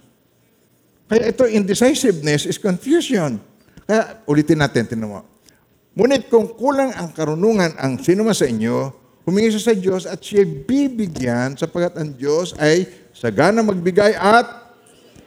[1.08, 3.40] Kaya ito, indecisiveness is confusion.
[3.88, 5.20] Kaya ulitin natin, tinan mo.
[5.96, 8.92] Ngunit kung kulang ang karunungan ang sino man sa inyo,
[9.24, 12.84] humingi siya sa Diyos at siya bibigyan sapagkat ang Diyos ay
[13.16, 14.76] sagana magbigay at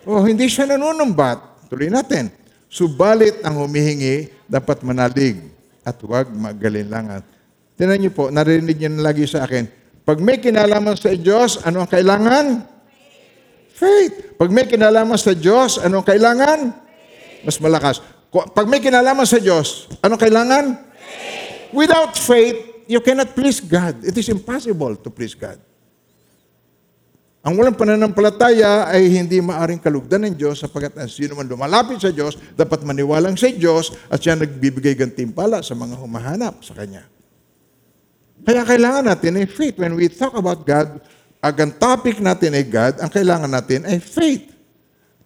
[0.05, 1.65] oh, hindi siya nanunumbat.
[1.73, 2.29] Tuloy natin.
[2.69, 5.41] Subalit ang humihingi dapat manalig
[5.81, 7.25] at huwag magalinlangan.
[7.73, 9.65] Tinan niyo po, narinig niyo na lagi sa akin,
[10.09, 12.65] pag may kinalaman sa Diyos, ano ang kailangan?
[13.77, 14.33] Faith.
[14.41, 16.73] Pag may kinalaman sa Diyos, ano ang kailangan?
[17.45, 18.01] Mas malakas.
[18.33, 20.81] Pag may kinalaman sa Diyos, ano kailangan?
[21.69, 24.01] Without faith, you cannot please God.
[24.01, 25.61] It is impossible to please God.
[27.45, 32.09] Ang walang pananampalataya ay hindi maaring kalugdan ng Diyos sapagkat ang sino man lumalapit sa
[32.09, 37.18] Diyos, dapat maniwalang sa Diyos at siya nagbibigay gantimpala sa mga humahanap sa Kanya.
[38.49, 39.77] Kaya kailangan natin ay faith.
[39.77, 40.97] When we talk about God,
[41.37, 44.49] ang topic natin ay God, ang kailangan natin ay faith.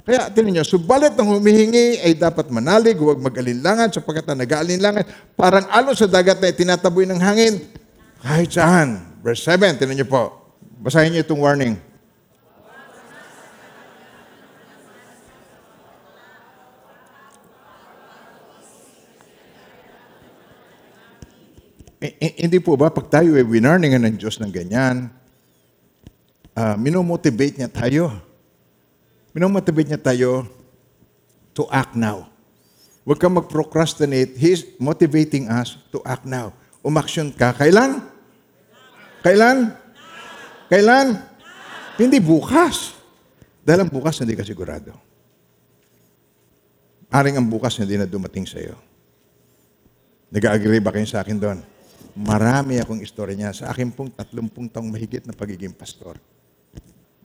[0.03, 5.07] Kaya tinan nyo, subalit ang humihingi ay dapat manalig, huwag mag-alinlangan sapagkat ang nag-aalinlangan,
[5.39, 7.63] parang alon sa dagat na itinataboy ng hangin,
[8.19, 9.15] kahit saan.
[9.23, 10.23] Verse 7, tinan nyo po.
[10.83, 11.79] Basahin nyo itong warning.
[22.11, 25.07] Hindi po ba, pag tayo ay winarningan ng Diyos ng ganyan,
[26.51, 28.11] uh, minomotivate niya tayo.
[29.31, 30.43] Minomotivate niya tayo
[31.55, 32.27] to act now.
[33.07, 34.35] Huwag kang mag-procrastinate.
[34.35, 36.51] He's motivating us to act now.
[36.83, 37.55] Umaksyon ka.
[37.55, 38.03] Kailan?
[39.23, 39.75] Kailan?
[40.67, 41.19] Kailan?
[41.95, 42.95] Hindi bukas.
[43.63, 44.91] Dahil ang bukas, hindi ka sigurado.
[47.07, 48.75] Aring ang bukas, hindi na dumating sa iyo.
[50.33, 51.72] Nag-agree ba kayo sa akin doon?
[52.13, 53.51] Marami akong istorya niya.
[53.53, 56.21] Sa akin pong tatlumpung taong mahigit na pagiging pastor.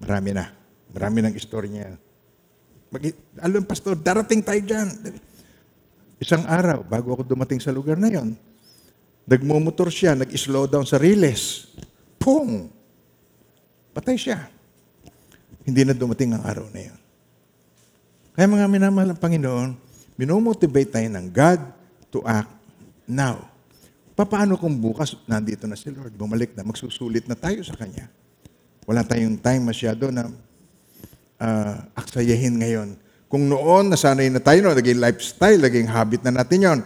[0.01, 0.49] Marami na.
[0.89, 1.89] Marami ng istorya niya.
[2.89, 4.89] Mag alam, pastor, darating tayo dyan.
[6.17, 8.33] Isang araw, bago ako dumating sa lugar na yon,
[9.29, 11.69] nagmumotor siya, nag-slow down sa riles.
[12.17, 12.73] Pung!
[13.93, 14.49] Patay siya.
[15.69, 16.99] Hindi na dumating ang araw na yon.
[18.33, 19.71] Kaya mga minamahal ng Panginoon,
[20.17, 21.61] minomotivate tayo ng God
[22.09, 22.51] to act
[23.05, 23.58] now.
[24.19, 28.11] Paano kung bukas nandito na si Lord, bumalik na, magsusulit na tayo sa Kanya?
[28.83, 30.27] Wala tayong time masyado na
[31.39, 32.99] ah, aksayahin ngayon.
[33.31, 36.81] Kung noon, nasanay na tayo, no, naging lifestyle, naging habit na natin yon.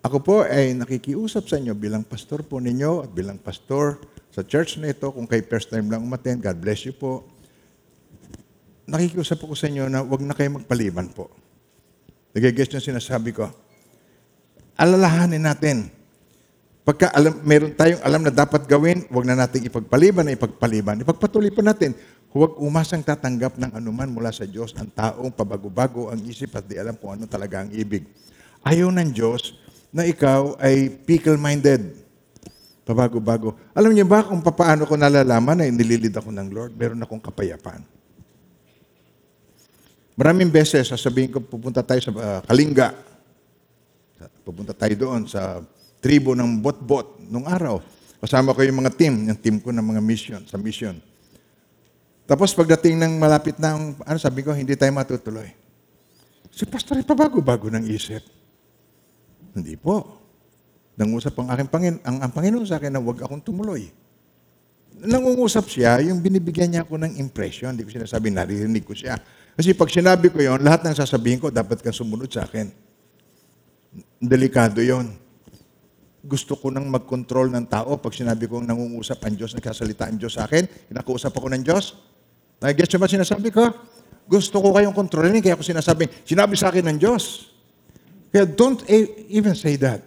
[0.00, 4.00] Ako po ay nakikiusap sa inyo bilang pastor po ninyo at bilang pastor
[4.32, 5.12] sa church na ito.
[5.12, 7.28] Kung kay first time lang umaten, God bless you po.
[8.88, 11.28] Nakikiusap po ko sa inyo na huwag na kayo magpaliban po.
[12.32, 13.52] Nagigess yung sinasabi ko.
[14.80, 15.92] Alalahanin natin.
[16.80, 20.96] Pagka alam, meron tayong alam na dapat gawin, huwag na nating ipagpaliban na ipagpaliban.
[21.04, 21.92] Ipagpatuloy pa natin.
[22.32, 26.80] Huwag umasang tatanggap ng anuman mula sa Diyos ang taong pabago-bago ang isip at di
[26.80, 28.08] alam kung ano talaga ang ibig.
[28.64, 29.52] Ayaw ng Diyos
[29.92, 32.00] na ikaw ay pickle-minded.
[32.88, 33.54] Pabago-bago.
[33.76, 36.72] Alam niyo ba kung paano ko nalalaman na nililid ako ng Lord?
[36.74, 37.84] Meron akong kapayapaan.
[40.16, 43.09] Maraming beses, sasabihin ko, pupunta tayo sa ah, Kalinga.
[44.50, 45.62] Pupunta tayo doon sa
[46.02, 47.78] tribo ng Bot-Bot nung araw.
[48.18, 50.98] Kasama ko yung mga team, yung team ko ng mga mission, sa mission.
[52.26, 55.54] Tapos pagdating ng malapit na, ano sabi ko, hindi tayo matutuloy.
[56.50, 58.26] Si Pastor, pabago-bago ng isip.
[59.54, 60.18] Hindi po.
[60.98, 63.86] Nangusap ang aking Pangin ang, ang Panginoon sa akin na huwag akong tumuloy.
[64.98, 67.70] Nangungusap siya, yung binibigyan niya ako ng impression.
[67.70, 69.14] Hindi ko sinasabi, naririnig ko siya.
[69.54, 72.89] Kasi pag sinabi ko yon, lahat ng sasabihin ko, dapat kang sumunod sa akin.
[74.20, 75.16] Delikado yon.
[76.20, 80.36] Gusto ko nang mag-control ng tao pag sinabi kong nangungusap ang Diyos, nagsasalita ang Diyos
[80.36, 81.96] sa akin, kinakausap ako ng Diyos.
[82.60, 83.64] Niyo ba sinasabi ko?
[84.28, 87.48] Gusto ko kayong kontrolin, kaya ako sinasabi, sinabi sa akin ng Diyos.
[88.28, 90.04] Kaya don't e- even say that.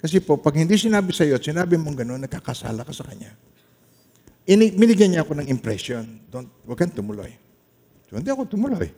[0.00, 3.36] Kasi po, pag hindi sinabi sa iyo at sinabi mong gano'n, nagkakasala ka sa Kanya.
[4.44, 7.32] Ini, binigyan niya ako ng impression, don't, huwag kang tumuloy.
[8.08, 8.88] So, hindi ako tumuloy.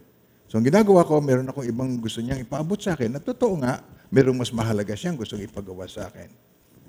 [0.51, 3.19] So, ang ginagawa ko, meron akong ibang gusto niyang ipaabot sa akin.
[3.19, 6.31] At totoo nga, merong mas mahalaga siyang gustong ipagawa sa akin.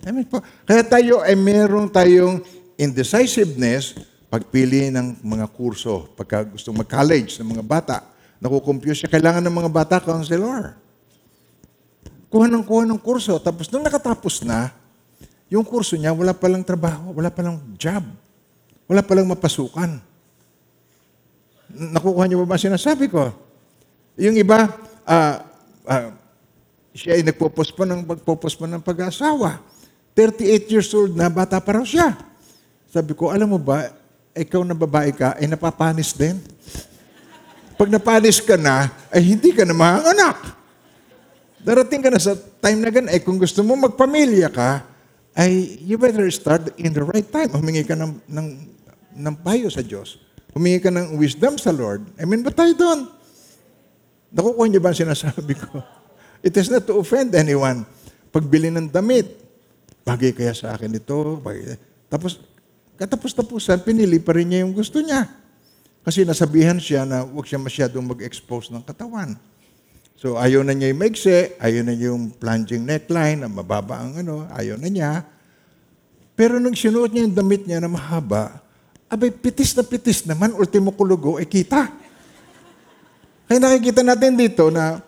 [0.06, 0.41] Amen po.
[0.63, 2.41] Kaya tayo ay meron tayong
[2.77, 3.97] indecisiveness
[4.30, 6.10] pagpili ng mga kurso.
[6.13, 7.97] Pagka gusto mag-college ng mga bata,
[8.38, 9.10] nakukompute siya.
[9.10, 10.88] Kailangan ng mga bata, counselor
[12.27, 13.39] kuha ng kuha ng kurso.
[13.39, 14.71] Tapos nung nakatapos na,
[15.47, 18.03] yung kurso niya, wala palang trabaho, wala palang job,
[18.88, 19.99] wala palang mapasukan.
[21.71, 23.32] Nakukuha niyo ba ba sinasabi ko?
[24.19, 24.71] Yung iba,
[25.08, 25.43] ah,
[25.88, 26.12] ah,
[26.97, 29.62] siya ay nagpopospon ng pagpopospon ng pag-asawa.
[30.17, 32.17] 38 years old na, bata pa raw siya.
[32.89, 33.93] Sabi ko, alam mo ba,
[34.33, 36.41] ikaw na babae ka, ay napapanis din.
[37.77, 40.57] Pag napanis ka na, ay hindi ka na mahanganak.
[41.62, 44.81] Darating ka na sa time na gan, eh kung gusto mo magpamilya ka,
[45.38, 47.53] ay you better start in the right time.
[47.53, 48.47] Humingi ka ng, ng,
[49.13, 50.17] ng payo sa Diyos.
[50.57, 52.01] Humingi ka ng wisdom sa Lord.
[52.17, 53.05] Amen ba tayo doon?
[54.33, 55.77] Nakukuha niyo ba ang sinasabi ko?
[56.47, 57.83] It is not to offend anyone.
[58.31, 59.27] Pagbili ng damit,
[60.07, 61.43] bagay kaya sa akin ito.
[61.43, 61.75] Bagay.
[62.07, 62.39] Tapos,
[62.95, 65.27] katapos-tapusan, pinili pa rin niya yung gusto niya.
[66.07, 69.36] Kasi nasabihan siya na huwag siya masyadong mag-expose ng katawan.
[70.15, 74.23] So ayaw na niya yung maigsi, ayaw na niya yung plunging neckline na mababa ang
[74.23, 75.27] ano, ayaw na niya.
[76.31, 78.63] Pero nung sinuot niya yung damit niya na mahaba,
[79.12, 81.91] abay pitis na pitis naman, ultimo kulugo, eh kita.
[83.51, 85.03] Kaya nakikita natin dito na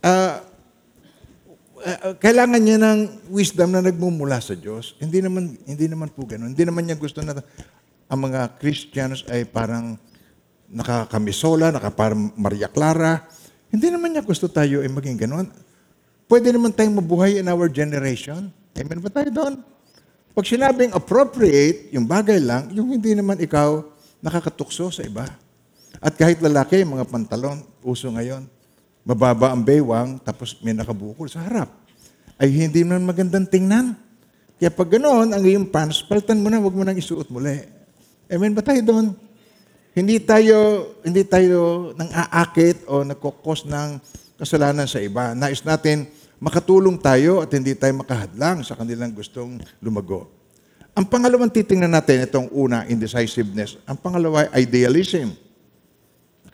[0.00, 0.45] ah,
[1.86, 4.98] ah, kailangan niya ng wisdom na nagmumula sa Diyos.
[4.98, 6.50] Hindi naman hindi naman po ganoon.
[6.50, 7.38] Hindi naman niya gusto na
[8.10, 9.94] ang mga Christians ay parang
[10.66, 13.22] nakakamisola, nakaparang Maria Clara.
[13.70, 15.46] Hindi naman niya gusto tayo ay maging ganoon.
[16.26, 18.50] Pwede naman tayong mabuhay in our generation.
[18.74, 19.54] Amen ba tayo doon?
[20.36, 23.80] Pag sinabing appropriate, yung bagay lang, yung hindi naman ikaw
[24.20, 25.24] nakakatukso sa iba.
[26.02, 28.44] At kahit lalaki, mga pantalon, uso ngayon,
[29.06, 31.70] mababa ang baywang, tapos may nakabukol sa harap.
[32.34, 33.94] Ay hindi naman magandang tingnan.
[34.58, 37.62] Kaya pag ganoon, ang iyong pants, palitan mo na, huwag mo nang isuot muli.
[38.26, 39.14] Amen ba tayo doon?
[39.94, 44.02] Hindi tayo, hindi tayo nang aakit o nagkokos ng
[44.36, 45.32] kasalanan sa iba.
[45.32, 46.10] Nais natin
[46.42, 50.28] makatulong tayo at hindi tayo makahadlang sa kanilang gustong lumago.
[50.96, 53.76] Ang pangalawang titingnan natin, itong una, indecisiveness.
[53.84, 55.36] Ang pangalawa, idealism.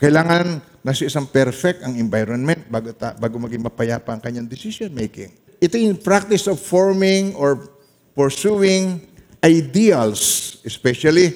[0.03, 5.31] Kailangan nasa isang perfect ang environment bago, ta, bago maging mapayapa ang kanyang decision making.
[5.63, 7.71] Ito yung practice of forming or
[8.11, 8.99] pursuing
[9.39, 11.31] ideals, especially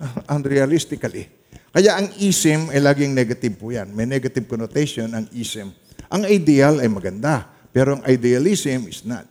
[0.32, 1.28] unrealistically.
[1.76, 3.92] Kaya ang ism ay laging negative po yan.
[3.92, 5.68] May negative connotation ang ism.
[6.08, 9.28] Ang ideal ay maganda, pero ang idealism is not.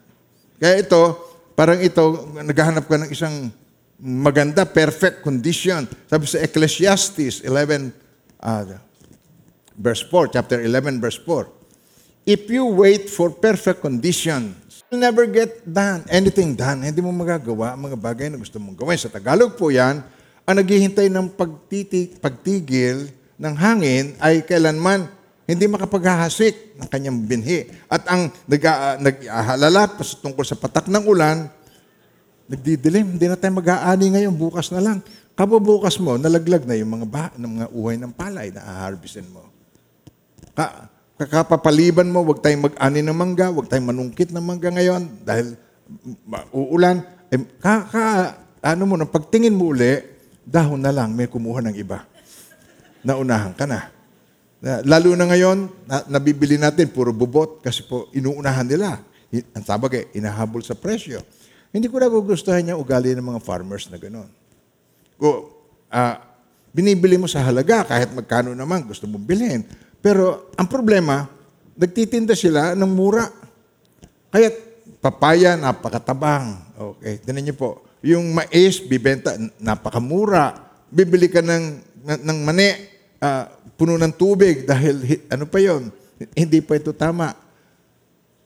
[0.61, 1.17] Kaya ito,
[1.57, 3.49] parang ito, naghahanap ka ng isang
[3.97, 5.89] maganda, perfect condition.
[6.05, 8.08] Sabi sa Ecclesiastes 11,
[8.39, 8.65] ah,
[9.75, 11.47] verse 4, chapter 11, verse 4.
[12.27, 16.83] If you wait for perfect conditions, you'll never get done, anything done.
[16.83, 18.99] Hindi mo magagawa ang mga bagay na gusto mong gawin.
[18.99, 20.03] Sa Tagalog po yan,
[20.45, 25.07] ang naghihintay ng pagtiti, pagtigil ng hangin ay kailanman
[25.49, 27.65] hindi makapaghahasik ng kanyang binhi.
[27.89, 31.49] At ang nag, uh, nag-ahalala tungkol sa patak ng ulan,
[32.45, 33.17] nagdidilim.
[33.17, 35.01] Hindi na tayo mag-aani ngayon, bukas na lang.
[35.39, 39.47] Kabubukas mo, nalaglag na yung mga, ba, ng mga uhay ng palay na aharbisin mo.
[40.51, 45.55] Ka, kakapapaliban mo, huwag tayong mag-ani ng mangga, huwag tayong manungkit ng mangga ngayon dahil
[46.51, 47.07] uulan.
[47.31, 47.87] Eh, ka,
[48.59, 50.03] ano mo, nang pagtingin mo uli,
[50.43, 52.03] dahon na lang, may kumuha ng iba.
[53.07, 53.95] Naunahan ka na.
[54.59, 58.99] Na- Lalo na ngayon, na, nabibili natin puro bubot kasi po inuunahan nila.
[59.55, 61.23] Ang sabag eh, inahabol sa presyo.
[61.71, 64.38] Hindi ko nagugustuhan yung ugali ng mga farmers na gano'n.
[65.89, 66.21] Ah,
[66.71, 69.65] binibili mo sa halaga kahit magkano naman gusto mong bilhin.
[69.99, 71.27] Pero ang problema,
[71.75, 73.27] nagtitinda sila ng mura.
[74.29, 74.53] Kaya
[75.03, 76.55] papaya, napakatabang.
[76.77, 77.69] Okay, tinan niyo po.
[77.99, 80.55] Yung mais, bibenta, napakamura.
[80.87, 81.65] Bibili ka ng,
[82.05, 82.69] ng, ng mani,
[83.19, 85.91] ah, puno ng tubig dahil hi- ano pa yon
[86.35, 87.31] Hindi pa ito tama.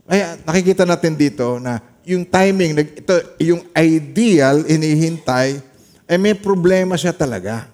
[0.05, 5.57] Kaya nakikita natin dito na yung timing, ito, yung ideal, inihintay,
[6.07, 7.67] eh may problema siya talaga.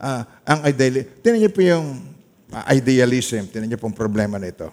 [0.00, 2.00] Ah, ang ideal, tinan niyo po yung
[2.52, 4.72] ah, idealism, tinan niyo po ang problema nito.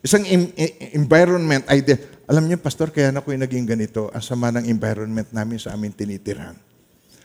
[0.00, 0.52] Isang im-
[0.96, 5.28] environment, ide- alam niyo, Pastor, kaya na ko yung naging ganito, ang sama ng environment
[5.30, 6.56] namin sa aming tinitirahan.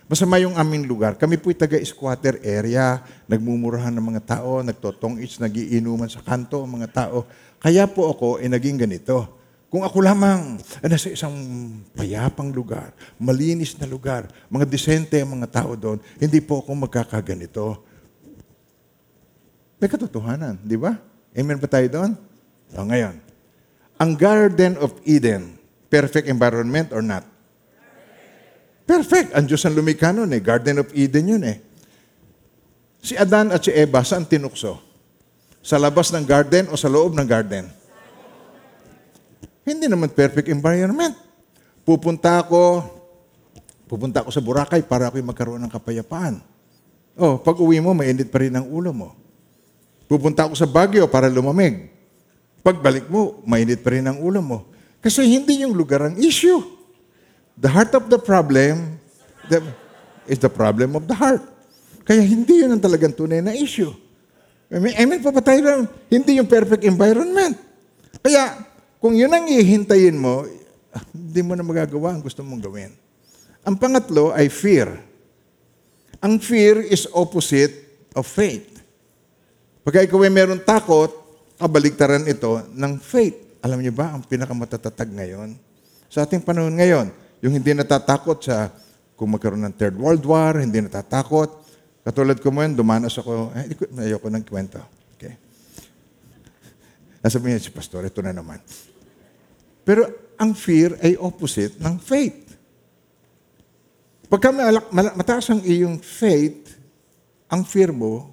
[0.08, 1.20] Masama yung aming lugar.
[1.20, 7.28] Kami po'y taga-squatter area, nagmumurahan ng mga tao, nagtotong-its, nagiinuman sa kanto ang mga tao.
[7.60, 9.37] Kaya po ako ay naging ganito.
[9.68, 11.36] Kung ako lamang nasa isang
[11.92, 17.76] payapang lugar, malinis na lugar, mga disente ang mga tao doon, hindi po ako magkakaganito.
[19.78, 20.96] May katotohanan, di ba?
[21.36, 22.16] Amen ba tayo doon?
[22.74, 23.20] O ngayon,
[24.00, 25.60] ang Garden of Eden,
[25.92, 27.28] perfect environment or not?
[28.88, 29.36] Perfect.
[29.36, 30.40] Ang Diyos ang lumikha nun eh.
[30.40, 31.60] Garden of Eden yun eh.
[33.04, 34.80] Si Adan at si Eva, saan tinukso?
[35.60, 37.68] Sa labas ng garden o sa loob ng garden?
[39.68, 41.12] Hindi naman perfect environment.
[41.84, 42.88] Pupunta ako,
[43.84, 46.40] pupunta ako sa Boracay para ako'y magkaroon ng kapayapaan.
[47.20, 49.12] Oh, pag uwi mo, mainit pa rin ang ulo mo.
[50.08, 51.92] Pupunta ako sa Baguio para lumamig.
[52.64, 54.58] Pagbalik mo, mainit pa rin ang ulo mo.
[55.04, 56.64] Kasi hindi yung lugar ang issue.
[57.60, 59.00] The heart of the problem
[59.52, 59.60] the,
[60.32, 61.44] is the problem of the heart.
[62.08, 63.92] Kaya hindi yun ang talagang tunay na issue.
[64.72, 65.92] Amen, amen pa ba tayo lang?
[66.08, 67.56] Hindi yung perfect environment.
[68.20, 68.67] Kaya,
[68.98, 70.46] kung yun ang ihintayin mo,
[70.94, 72.92] ah, hindi mo na magagawa ang gusto mong gawin.
[73.68, 74.90] Ang pangatlo ay fear.
[76.24, 77.74] Ang fear is opposite
[78.18, 78.82] of faith.
[79.86, 81.14] Pagka ikaw ay meron takot,
[81.62, 83.62] kabaligtaran ito ng faith.
[83.62, 85.58] Alam niyo ba, ang pinakamatatag ngayon,
[86.08, 87.12] sa ating panahon ngayon,
[87.44, 88.72] yung hindi natatakot sa
[89.18, 91.50] kung magkaroon ng Third World War, hindi natatakot.
[92.06, 93.74] Katulad ko mo yun, dumanas ako, eh,
[94.08, 94.80] ayoko ng kwento.
[95.18, 95.36] Okay.
[97.20, 98.62] Nasa niya si Pastor, ito na naman.
[99.88, 100.04] Pero
[100.36, 102.60] ang fear ay opposite ng faith.
[104.28, 104.52] Pagka
[104.92, 106.76] mataas ang iyong faith,
[107.48, 108.28] ang fear mo,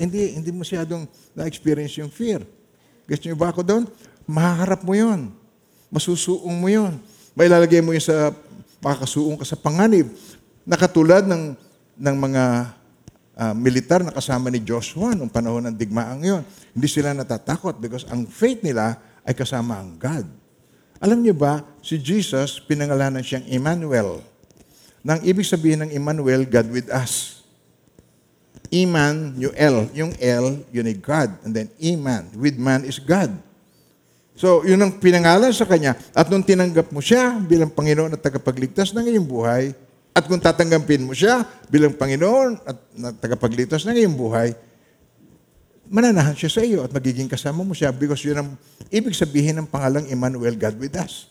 [0.00, 1.04] hindi, hindi masyadong
[1.36, 2.40] na-experience yung fear.
[3.04, 3.84] Gusto niyo ba ako doon?
[4.24, 5.28] Mahaharap mo yon.
[5.92, 6.96] Masusuong mo yon.
[7.36, 8.32] May lalagay mo yun sa,
[8.80, 10.08] makakasuong ka sa panganib.
[10.64, 11.52] Nakatulad ng,
[12.00, 12.44] ng mga
[13.36, 16.42] ah, militar na kasama ni Joshua nung panahon ng digmaang yon.
[16.72, 18.96] Hindi sila natatakot because ang faith nila
[19.28, 20.41] ay kasama ang God.
[21.02, 24.22] Alam niyo ba, si Jesus, pinangalanan siyang Emmanuel.
[25.02, 27.42] Nang ibig sabihin ng Emmanuel, God with us.
[28.70, 29.76] Iman, yung L.
[29.98, 31.34] Yung L, yun ay God.
[31.42, 33.34] And then Iman, with man is God.
[34.38, 35.98] So, yun ang pinangalan sa Kanya.
[36.14, 39.74] At nung tinanggap mo siya bilang Panginoon at tagapagligtas ng iyong buhay,
[40.14, 42.76] at kung tatanggapin mo siya bilang Panginoon at
[43.18, 44.54] tagapagligtas ng iyong buhay,
[45.90, 48.48] mananahan siya sa iyo at magiging kasama mo siya because yun ang
[48.92, 51.30] ibig sabihin ng pangalang Emmanuel, God with us.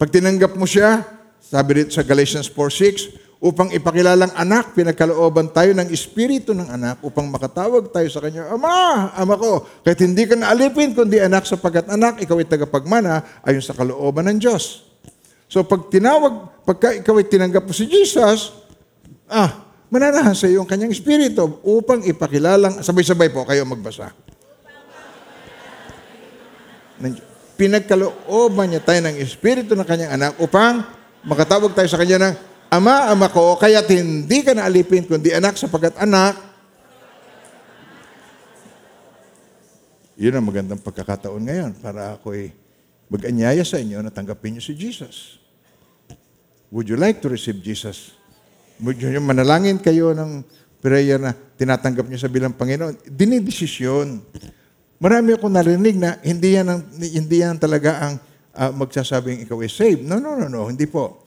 [0.00, 1.04] Pag tinanggap mo siya,
[1.38, 7.28] sabi dito sa Galatians 4.6, upang ipakilalang anak, pinagkalooban tayo ng espiritu ng anak upang
[7.28, 12.24] makatawag tayo sa kanya, Ama, Ama ko, kahit hindi ka naalipin, kundi anak sapagkat anak,
[12.24, 14.88] ikaw ay tagapagmana ayon sa kalooban ng Diyos.
[15.44, 18.56] So pag tinawag, pagka ikaw ay tinanggap mo si Jesus,
[19.28, 24.12] ah, mananahan sa iyo ang kanyang espiritu upang ipakilalang, sabay-sabay po kayo magbasa.
[27.54, 30.82] pinagkalooban niya tayo ng Espiritu ng kanyang anak upang
[31.22, 32.34] makatawag tayo sa kanya ng
[32.74, 36.34] Ama, Ama ko, kaya't hindi ka naalipin kundi anak sapagkat anak.
[40.18, 42.50] Yun ang magandang pagkakataon ngayon para ako'y
[43.06, 45.38] mag-anyaya sa inyo na tanggapin niyo si Jesus.
[46.74, 48.18] Would you like to receive Jesus?
[48.82, 50.42] You manalangin kayo ng
[50.82, 53.06] prayer na tinatanggap niyo sa bilang Panginoon?
[53.06, 54.18] Dinidesisyon.
[54.98, 58.14] Marami akong narinig na hindi yan, ang, hindi yan talaga ang
[58.56, 60.02] ah, magsasabing ikaw ay saved.
[60.02, 60.66] No, no, no, no.
[60.66, 61.24] Hindi po.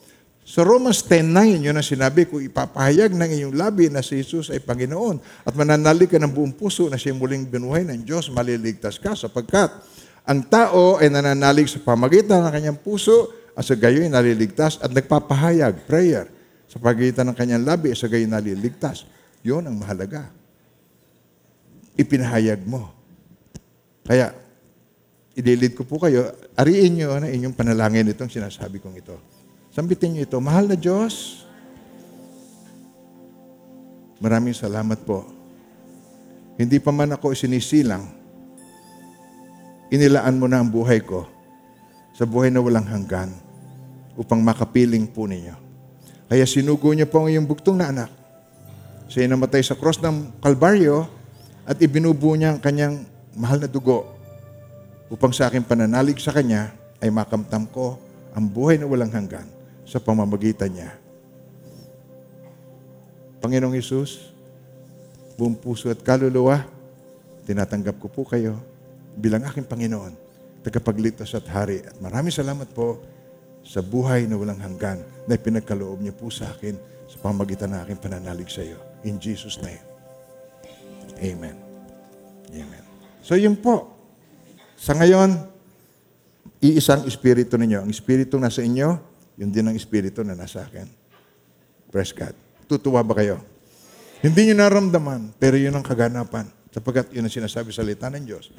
[0.48, 4.64] Sa Romans 10.9, yun ang sinabi ko, ipapahayag ng iyong labi na si Jesus ay
[4.64, 9.12] Panginoon at mananalig ka ng buong puso na siya muling binuhay ng Diyos, maliligtas ka
[9.12, 9.76] sapagkat
[10.24, 15.84] ang tao ay nananalig sa pamagitan ng kanyang puso at sa gayoy naliligtas at nagpapahayag,
[15.84, 16.32] prayer,
[16.78, 19.10] sa pagitan ng kanyang labi sa gayoy naliligtas.
[19.42, 20.30] Yun ang mahalaga.
[21.98, 22.94] Ipinahayag mo.
[24.06, 24.30] Kaya,
[25.34, 29.18] idilid ko po kayo, ariin nyo na inyong panalangin itong sinasabi kong ito.
[29.74, 31.42] Sambitin niyo ito, Mahal na Diyos,
[34.22, 35.26] maraming salamat po.
[36.62, 38.06] Hindi pa man ako sinisilang,
[39.90, 41.26] inilaan mo na ang buhay ko
[42.14, 43.34] sa buhay na walang hanggan
[44.14, 45.67] upang makapiling po ninyo.
[46.28, 48.12] Kaya sinugo niyo po ang iyong bugtong na anak.
[49.08, 51.08] Siya ay namatay sa cross ng Kalbaryo
[51.64, 54.12] at ibinubuo niya ang kanyang mahal na dugo
[55.08, 57.96] upang sa aking pananalig sa Kanya ay makamtam ko
[58.36, 59.48] ang buhay na walang hanggan
[59.88, 60.92] sa pamamagitan niya.
[63.40, 64.34] Panginoong Yesus,
[65.40, 66.68] buong puso at kaluluwa,
[67.48, 68.60] tinatanggap ko po kayo
[69.16, 70.12] bilang aking Panginoon,
[70.68, 71.80] tagapagligtas at hari.
[71.88, 73.00] At maraming salamat po
[73.68, 76.80] sa buhay na walang hanggan na pinagkaloob niyo po sa akin
[77.12, 78.80] sa pamagitan ng aking pananalig sa iyo.
[79.04, 79.84] In Jesus' name.
[81.20, 81.58] Amen.
[82.56, 82.84] Amen.
[83.20, 83.92] So yun po.
[84.80, 85.36] Sa ngayon,
[86.64, 87.84] iisang espiritu ninyo.
[87.84, 88.96] Ang espiritu nasa inyo,
[89.36, 90.88] yun din ang espiritu na nasa akin.
[91.92, 92.34] Praise God.
[92.72, 93.44] Tutuwa ba kayo?
[94.24, 96.50] Hindi nyo naramdaman, pero yun ang kaganapan.
[96.74, 98.50] Sapagkat yun ang sinasabi sa salita ng Diyos.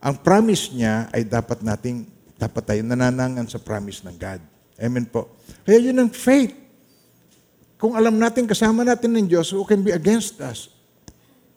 [0.00, 2.08] Ang promise niya ay dapat nating,
[2.40, 4.40] dapat tayo nananangan sa promise ng God.
[4.80, 5.36] Amen po.
[5.68, 6.56] Kaya yun ang faith.
[7.76, 10.72] Kung alam natin, kasama natin ng Diyos, who can be against us?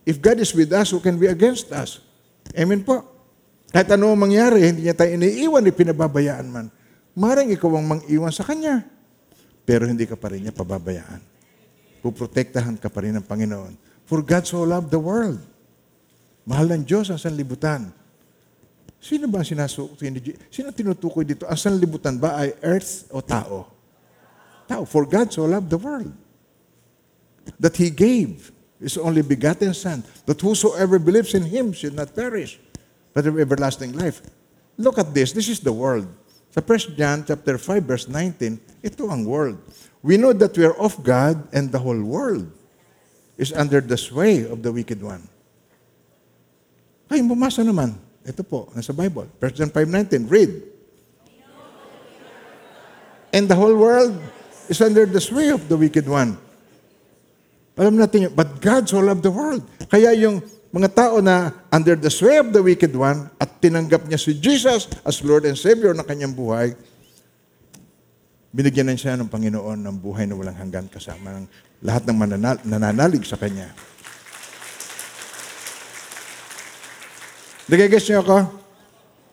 [0.04, 2.04] If God is with us, who can be against us?
[2.52, 3.00] Amen po.
[3.72, 6.68] Kahit ano ang mangyari, hindi niya tayo iniiwan, pinababayaan man.
[7.16, 8.84] Maring ikaw ang mang-iwan sa Kanya.
[9.64, 11.24] Pero hindi ka pa rin niya pababayaan.
[12.04, 13.80] Puprotektahan ka pa rin ng Panginoon.
[14.04, 15.40] For God so loved the world.
[16.44, 18.03] Mahal ng Diyos ang sanlibutan.
[19.04, 20.00] Sino ba ang sinasuko?
[20.48, 21.44] Sino tinutukoy dito?
[21.44, 23.68] Ang sanlibutan ba ay earth o tao?
[24.64, 24.88] Tao.
[24.88, 26.16] For God so loved the world.
[27.60, 30.08] That He gave His only begotten Son.
[30.24, 32.64] That whosoever believes in Him should not perish,
[33.12, 34.24] but have everlasting life.
[34.80, 35.36] Look at this.
[35.36, 36.08] This is the world.
[36.56, 39.60] Sa 1 John chapter 5 verse 19, ito ang world.
[40.00, 42.48] We know that we are of God and the whole world
[43.36, 45.28] is under the sway of the wicked one.
[47.12, 48.00] Ay, bumasa naman.
[48.24, 49.28] Ito po, nasa Bible.
[49.40, 50.52] 1 John 5.19, read.
[53.34, 54.16] And the whole world
[54.70, 56.38] is under the sway of the wicked one.
[57.74, 59.66] Alam natin yun, but God so loved the world.
[59.90, 64.22] Kaya yung mga tao na under the sway of the wicked one at tinanggap niya
[64.22, 66.78] si Jesus as Lord and Savior ng kanyang buhay,
[68.54, 71.46] binigyan na ng Panginoon ng buhay na walang hanggan kasama ng
[71.82, 73.74] lahat ng mananal- nananalig sa Kanya.
[77.64, 78.38] Nagigess niyo ako?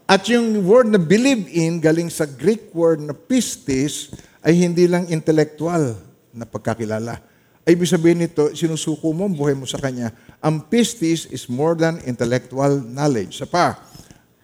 [0.07, 4.11] At yung word na believe in, galing sa Greek word na pistis,
[4.43, 5.99] ay hindi lang intellectual
[6.31, 7.19] na pagkakilala.
[7.67, 10.15] Ay ibig sabihin nito, sinusuko mo ang buhay mo sa Kanya.
[10.39, 13.39] Ang pistis is more than intellectual knowledge.
[13.39, 13.79] Sa pa,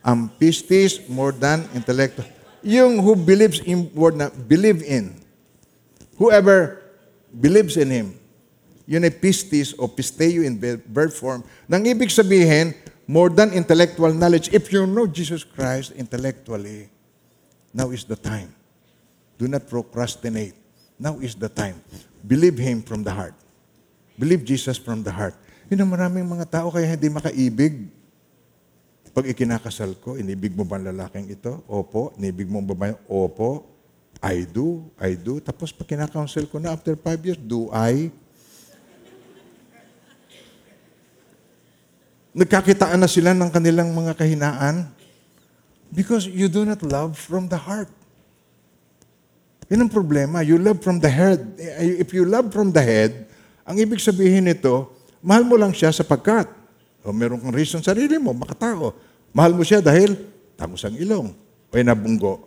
[0.02, 2.26] ang pistis more than intellectual.
[2.66, 5.14] Yung who believes in word na believe in.
[6.18, 6.82] Whoever
[7.30, 8.08] believes in Him.
[8.86, 11.42] Yun ay pistis o pisteo in verb form.
[11.66, 12.70] Nang ibig sabihin,
[13.06, 14.50] more than intellectual knowledge.
[14.50, 16.90] If you know Jesus Christ intellectually,
[17.70, 18.50] now is the time.
[19.38, 20.58] Do not procrastinate.
[20.98, 21.78] Now is the time.
[22.26, 23.34] Believe Him from the heart.
[24.18, 25.38] Believe Jesus from the heart.
[25.70, 27.90] Yun ang maraming mga tao kaya hindi makaibig.
[29.12, 31.64] Pag ikinakasal ko, inibig mo ba ang lalaking ito?
[31.68, 32.12] Opo.
[32.20, 32.86] Inibig mo ba ba?
[33.08, 33.64] Opo.
[34.24, 34.88] I do.
[34.96, 35.36] I do.
[35.40, 38.08] Tapos pag kinakounsel ko na after five years, do I?
[42.36, 44.92] Nagkakitaan na sila ng kanilang mga kahinaan
[45.88, 47.88] because you do not love from the heart.
[49.72, 50.44] Yan ang problema.
[50.44, 51.56] You love from the head.
[51.80, 53.26] If you love from the head,
[53.66, 56.46] ang ibig sabihin nito, mahal mo lang siya sapagkat,
[57.02, 58.94] o meron kang reason sa sarili mo, makatao.
[59.34, 60.14] Mahal mo siya dahil
[60.54, 61.34] tangos ang ilong
[61.66, 62.46] o nabunggo.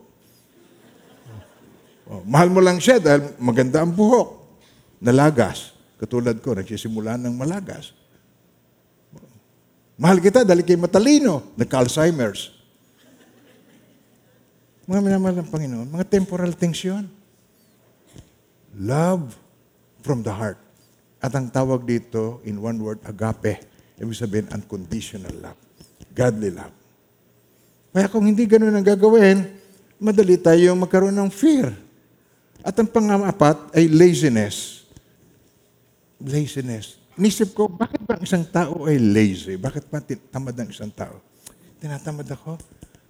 [2.08, 4.40] O, mahal mo lang siya dahil maganda ang buhok,
[5.04, 5.76] nalagas.
[6.00, 7.92] Katulad ko, nagsisimula ng malagas.
[10.00, 12.56] Mahal kita dahil kay matalino, nagka-Alzheimer's.
[14.88, 17.04] Mga minamahal ng Panginoon, mga temporal things yun.
[18.80, 19.36] Love
[20.00, 20.56] from the heart.
[21.20, 23.60] At ang tawag dito, in one word, agape.
[24.00, 25.60] Ibig sabihin, unconditional love.
[26.16, 26.72] Godly love.
[27.92, 29.52] Kaya kung hindi ganun ang gagawin,
[30.00, 31.76] madali tayo magkaroon ng fear.
[32.64, 34.88] At ang pang-apat ay laziness.
[36.24, 36.96] Laziness.
[37.20, 39.60] Nisip ko, bakit ba ang isang tao ay lazy?
[39.60, 40.00] Bakit ba
[40.32, 41.20] tamad ang isang tao?
[41.84, 42.56] Tinatamad ako.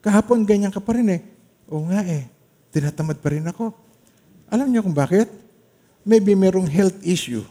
[0.02, 1.22] Kahapon ganyan ka pa rin eh.
[1.70, 2.26] Oo nga eh.
[2.74, 3.70] Tinatamad pa rin ako.
[4.50, 5.30] Alam niyo kung bakit?
[6.02, 7.46] Maybe merong health issue.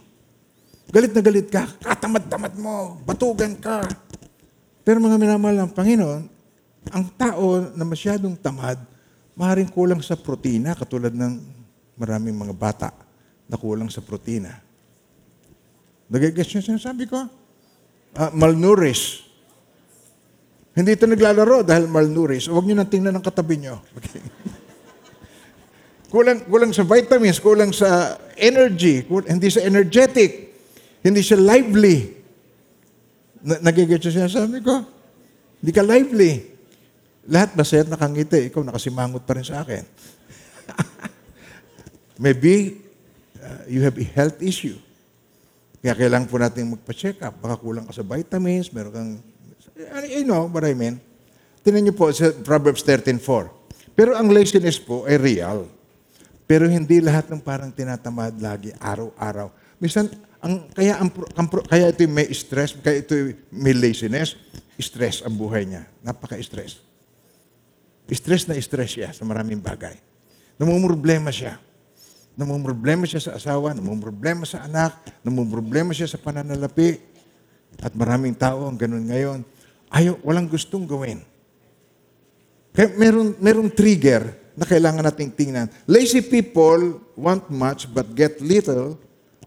[0.90, 3.86] Galit na galit ka, katamad-tamad mo, batugan ka.
[4.82, 6.22] Pero mga minamahal ng Panginoon,
[6.90, 8.80] ang tao na masyadong tamad,
[9.38, 11.38] maaaring kulang sa protina, katulad ng
[11.94, 12.88] maraming mga bata
[13.46, 14.67] na kulang sa protina.
[16.08, 17.28] Nagigets niyo sinasabi ko?
[18.16, 19.28] Ah, malnourished.
[20.72, 22.48] Hindi ito naglalaro dahil malnourished.
[22.48, 23.82] Huwag niyo nang tingnan ng katabi niyo.
[23.98, 24.22] Okay.
[26.14, 30.54] kulang, kulang sa vitamins, kulang sa energy, kul- hindi sa energetic,
[31.04, 32.16] hindi siya lively.
[33.44, 34.80] Na, nagigets niyo sinasabi ko?
[35.60, 36.32] Hindi ka lively.
[37.28, 38.48] Lahat masaya at nakangiti.
[38.48, 39.84] Ikaw nakasimangot pa rin sa akin.
[42.24, 42.80] Maybe
[43.42, 44.80] uh, you have a health issue.
[45.78, 47.38] Kaya kailangan po natin magpa-check up.
[47.38, 49.10] Baka kulang ka sa vitamins, meron kang...
[50.10, 50.98] You know what I mean?
[51.62, 53.94] Tingnan niyo po sa Proverbs 13.4.
[53.94, 55.70] Pero ang laziness po ay real.
[56.48, 59.52] Pero hindi lahat ng parang tinatamad lagi, araw-araw.
[59.78, 60.10] Minsan,
[60.42, 63.14] ang, kaya, ang, ang, kaya ito may stress, kaya ito
[63.52, 64.38] may laziness,
[64.78, 65.86] stress ang buhay niya.
[66.02, 66.80] Napaka-stress.
[68.08, 69.94] Stress na stress siya sa maraming bagay.
[70.56, 71.60] Namumroblema siya.
[72.38, 74.94] Namumroblema siya sa asawa, namumroblema sa anak,
[75.26, 77.02] namumroblema siya sa pananalapi.
[77.82, 79.42] At maraming tao ang ganun ngayon.
[79.90, 81.18] Ayaw, walang gustong gawin.
[82.70, 85.66] Kaya meron, merong trigger na kailangan nating tingnan.
[85.90, 88.94] Lazy people want much but get little,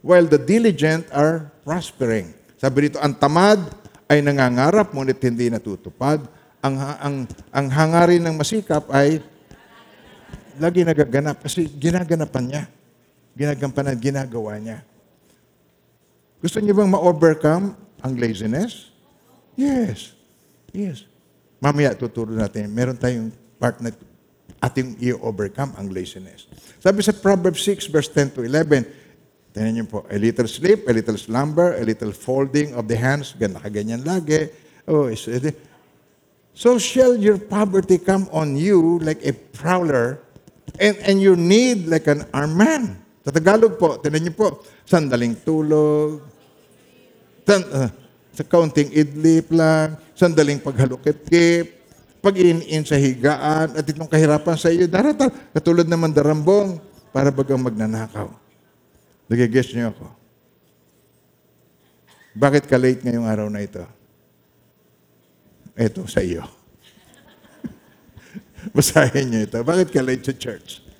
[0.03, 2.35] while the diligent are prospering.
[2.59, 3.61] Sabi dito, ang tamad
[4.11, 6.19] ay nangangarap, ngunit hindi natutupad.
[6.59, 7.15] Ang, ang,
[7.55, 9.23] ang hangarin ng masikap ay
[10.59, 12.63] lagi nagaganap kasi ginaganapan niya.
[13.35, 14.83] Ginagampanan, ginagawa niya.
[16.41, 18.89] Gusto niyo bang ma-overcome ang laziness?
[19.53, 20.17] Yes.
[20.73, 21.05] Yes.
[21.61, 22.73] Mamaya tuturo natin.
[22.73, 23.29] Meron tayong
[23.61, 23.93] part na
[24.61, 26.49] ating i-overcome ang laziness.
[26.81, 28.89] Sabi sa Proverbs 6 verse 10 to 11,
[29.53, 33.37] tingnan niyo po, a little sleep, a little slumber, a little folding of the hands,
[33.37, 34.49] gan nakaganyan lagi.
[34.89, 35.29] Oh, is
[36.53, 40.19] So shall your poverty come on you like a prowler,
[40.79, 43.00] and, and your need like an armed man.
[43.21, 46.25] Sa Tagalog po, tinan niyo po, sandaling tulog,
[47.45, 47.89] san, uh,
[48.33, 51.65] sa kaunting idlip lang, sandaling paghalukip-kip,
[52.21, 57.59] pag in sa higaan, at itong kahirapan sa iyo, daratal, katulad naman darambong, para bagang
[57.59, 58.31] magnanakaw.
[59.27, 60.07] Nagigess niyo ako.
[62.31, 63.83] Bakit ka late ngayong araw na ito?
[65.75, 66.47] Ito sa iyo.
[68.75, 69.59] Basahin niyo ito.
[69.59, 70.90] Bakit ka late sa church?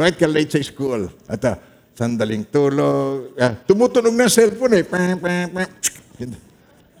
[0.00, 1.12] Bakit ka late sa school?
[1.28, 1.60] At ah,
[1.92, 3.36] sandaling tulog.
[3.36, 4.84] Ah, tumutunog na cellphone eh.
[4.88, 5.68] Pam, pam, pam.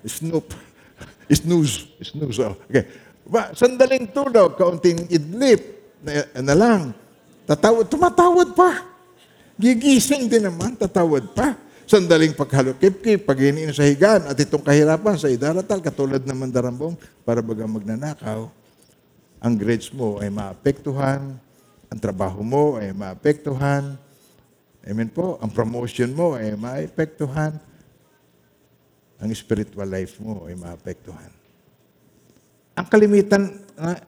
[0.04, 0.52] Snoop.
[1.32, 1.88] Snooze.
[2.04, 2.44] Snooze.
[2.44, 2.60] Oh.
[2.68, 2.84] Okay.
[3.24, 5.64] Ba, sandaling tulog, kaunting idlip
[6.04, 6.82] na, na lang.
[7.48, 8.84] Tatawad, tumatawad pa.
[9.56, 11.56] Gigising din naman, tatawad pa.
[11.88, 13.40] Sandaling paghalukip-kip, pag
[13.74, 16.94] sa higaan, at itong kahirapan sa idaratal, katulad naman darambong,
[17.26, 18.46] para baga magnanakaw,
[19.42, 21.34] ang grades mo ay maapektuhan,
[21.90, 23.98] ang trabaho mo ay maapektuhan,
[24.86, 27.58] amen po, ang promotion mo ay maapektuhan,
[29.20, 31.28] ang spiritual life mo ay maapektuhan.
[32.78, 33.98] Ang kalimitan na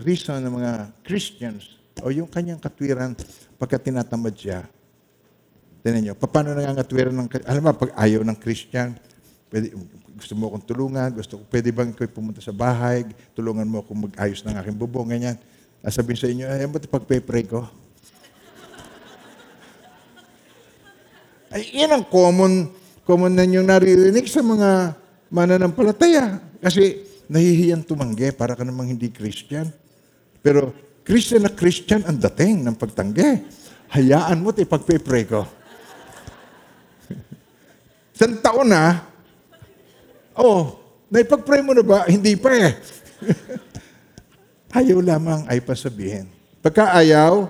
[0.00, 0.72] reason ng mga
[1.04, 3.12] Christians o yung kanyang katwiran
[3.60, 4.64] pagka tinatamad siya,
[5.84, 8.96] Tinan nyo, paano nangangatwiran ng, alam mo, pag ayaw ng Christian,
[9.52, 9.76] pwede,
[10.16, 13.04] gusto mo akong tulungan, gusto ko, pwede bang ikaw pumunta sa bahay,
[13.36, 15.36] tulungan mo akong mag-ayos ng aking bubong, ganyan.
[15.84, 17.68] Sabihin sa inyo, ayaw mo ito pag-pray ko?
[21.52, 22.72] Ay, yan ang common,
[23.04, 24.96] common na yung naririnig sa mga
[25.28, 26.40] mananampalataya.
[26.64, 29.68] Kasi nahihiyang tumanggi para ka namang hindi Christian.
[30.40, 30.72] Pero
[31.04, 33.44] Christian na Christian ang dating ng pagtanggi.
[33.92, 35.44] Hayaan mo ito ipag-pray ko.
[38.16, 39.04] Isang taon na,
[40.32, 40.80] oh,
[41.12, 42.08] naipag-pray mo na ba?
[42.08, 42.72] Hindi pa eh.
[44.74, 46.26] ayaw lamang ay pasabihin.
[46.58, 47.46] Pagka ayaw,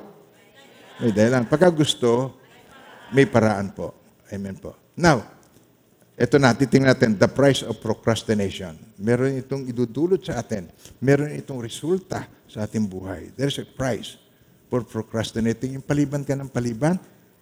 [1.00, 1.48] may dahilan.
[1.48, 2.36] Pagka gusto,
[3.10, 3.96] may paraan po.
[4.28, 4.76] Amen po.
[4.94, 5.24] Now,
[6.14, 8.78] ito na, titingnan natin, the price of procrastination.
[8.94, 10.70] Meron itong idudulot sa atin.
[11.02, 13.34] Meron itong resulta sa ating buhay.
[13.34, 14.14] There's a price
[14.70, 15.74] for procrastinating.
[15.74, 16.94] Yung paliban ka ng paliban,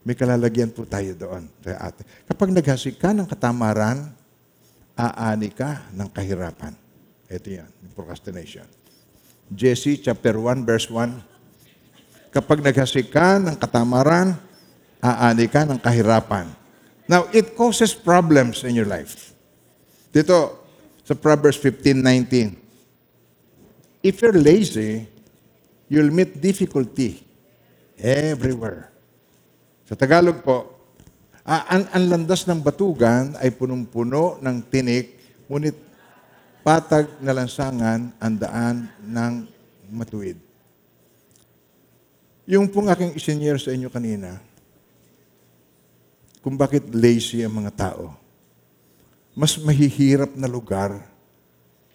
[0.02, 1.46] may kalalagyan po tayo doon.
[1.68, 2.02] Ate.
[2.24, 4.08] Kapag naghasik ka ng katamaran,
[4.96, 6.72] aani ka ng kahirapan.
[7.28, 8.81] Ito yan, procrastination.
[9.50, 12.30] Jesse chapter 1 verse 1.
[12.32, 14.38] Kapag naghasik ka ng katamaran,
[15.02, 16.46] aani ka ng kahirapan.
[17.10, 19.34] Now, it causes problems in your life.
[20.14, 20.62] Dito,
[21.02, 22.56] sa Proverbs 15:19.
[24.02, 25.06] If you're lazy,
[25.90, 27.22] you'll meet difficulty
[27.98, 28.90] everywhere.
[29.86, 30.72] Sa Tagalog po,
[31.44, 35.20] ah, ang, ang landas ng batugan ay punong-puno ng tinik,
[35.50, 35.91] ngunit
[36.62, 39.32] patag na lansangan ang daan ng
[39.90, 40.38] matuwid.
[42.46, 44.38] Yung pong aking isinyer sa inyo kanina,
[46.42, 48.18] kung bakit lazy ang mga tao.
[49.32, 50.98] Mas mahihirap na lugar,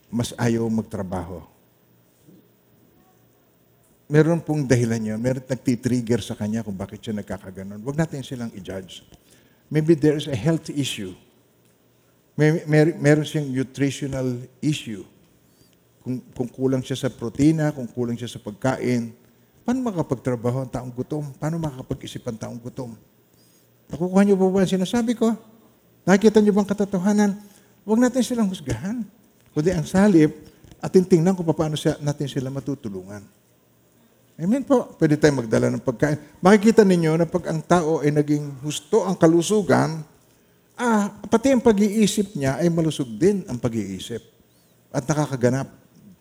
[0.07, 1.43] mas ayaw magtrabaho.
[4.07, 5.19] Meron pong dahilan yun.
[5.19, 7.83] Meron nagtitrigger sa kanya kung bakit siya nagkakaganon.
[7.83, 9.03] Huwag natin silang i-judge.
[9.67, 11.11] Maybe there is a health issue.
[12.37, 15.01] May, mer, meron siyang nutritional issue.
[16.05, 19.09] Kung, kung kulang siya sa protina, kung kulang siya sa pagkain,
[19.65, 21.33] paano makapagtrabaho ang taong gutom?
[21.41, 22.93] Paano makakapag-isip ang taong gutom?
[23.89, 25.33] Nakukuha niyo po ba ang sinasabi ko?
[26.05, 27.41] Nakikita niyo bang katotohanan?
[27.81, 29.01] Huwag natin silang husgahan.
[29.57, 30.29] Kundi ang salip,
[30.77, 33.25] atin tingnan kung paano siya, natin sila matutulungan.
[34.37, 34.93] Amen po.
[35.01, 36.21] Pwede tayong magdala ng pagkain.
[36.37, 40.05] Makikita ninyo na pag ang tao ay naging husto ang kalusugan,
[40.77, 44.21] ah, pati ang pag-iisip niya ay malusog din ang pag-iisip.
[44.93, 45.67] At nakakaganap.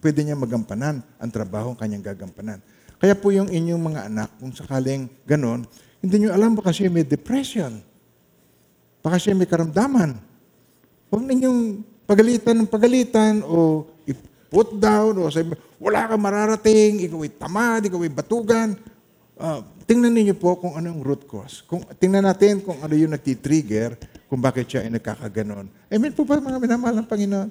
[0.00, 2.61] Pwede niya magampanan ang trabaho ang kanyang gagampanan.
[2.96, 5.68] Kaya po yung inyong mga anak, kung sakaling ganon,
[6.00, 7.80] hindi niyo alam baka siya may depression.
[9.04, 10.16] Baka siya may karamdaman.
[11.12, 17.32] Huwag ninyong pagalitan ng pagalitan o i-put down o sabi, wala kang mararating, ikaw ay
[17.36, 18.68] tamad, ikaw ay batugan.
[19.37, 21.61] Ah, tingnan ninyo po kung ano yung root cause.
[21.68, 24.01] Kung, tingnan natin kung ano yung nagtitrigger
[24.32, 25.68] kung bakit siya ay nagkakaganon.
[25.93, 27.51] Amen po ba mga minamahal ng Panginoon?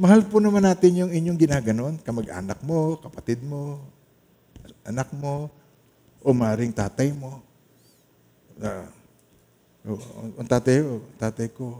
[0.00, 3.82] Mahal po naman natin yung inyong ginaganon, kamag-anak mo, kapatid mo,
[4.86, 5.52] anak mo,
[6.24, 7.44] o maring tatay mo.
[9.84, 10.00] Oh,
[10.38, 11.76] ang tatay, oh, tatay ko,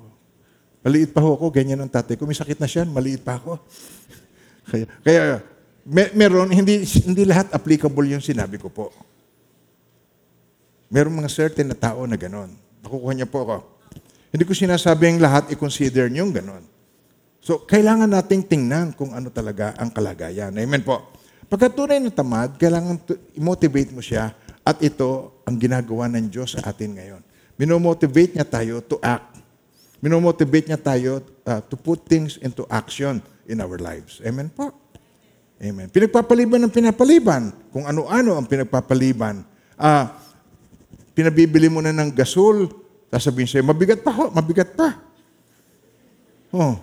[0.85, 2.29] maliit pa ho ako, ganyan ang tatay ko.
[2.29, 3.59] May sakit na siya, maliit pa ako.
[4.71, 5.23] kaya, kaya
[5.89, 8.93] mer- meron, hindi, hindi lahat applicable yung sinabi ko po.
[10.89, 12.49] Meron mga certain na tao na ganon.
[12.81, 13.57] Nakukuha niya po ako.
[14.33, 16.65] Hindi ko sinasabing lahat i-consider niyong ganon.
[17.41, 20.53] So, kailangan nating tingnan kung ano talaga ang kalagayan.
[20.53, 21.13] Amen po.
[21.49, 23.01] Pagka tunay na tamad, kailangan
[23.33, 27.23] i-motivate mo siya at ito ang ginagawa ng Diyos sa atin ngayon.
[27.57, 29.41] Minomotivate niya tayo to act.
[30.05, 34.21] Minomotivate niya tayo uh, to put things into action in our lives.
[34.21, 34.77] Amen po.
[35.59, 35.89] Amen.
[35.89, 37.51] Pinagpapaliban ng pinapaliban.
[37.73, 39.43] Kung ano-ano ang pinagpapaliban.
[39.75, 40.15] Ah,
[41.19, 42.71] pinabibili mo na ng gasol,
[43.11, 44.95] sasabihin sa'yo, mabigat pa ho, mabigat pa.
[46.55, 46.79] Oh.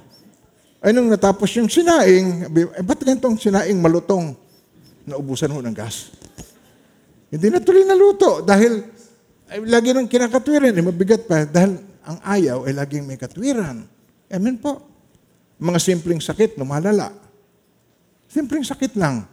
[0.83, 4.35] Ay nung natapos yung sinaing, eh ba't ganitong sinaing malutong?
[5.07, 6.11] Naubusan ho ng gas.
[7.31, 8.83] Hindi na tuloy naluto dahil
[9.47, 13.87] ay, lagi nang kinakatwiran, eh, mabigat pa dahil ang ayaw ay laging may katwiran.
[14.27, 14.83] Amen po.
[15.63, 17.07] Mga simpleng sakit, lumalala.
[18.27, 19.23] Simpleng sakit lang,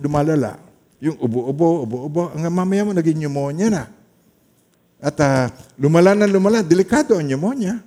[0.00, 0.56] lumalala.
[1.04, 3.84] Yung ubo-ubo, ubo-ubo, ang mamaya mo naging pneumonia na.
[5.06, 5.46] At ah,
[5.78, 7.78] lumala na lumala, delikado ang pneumonia.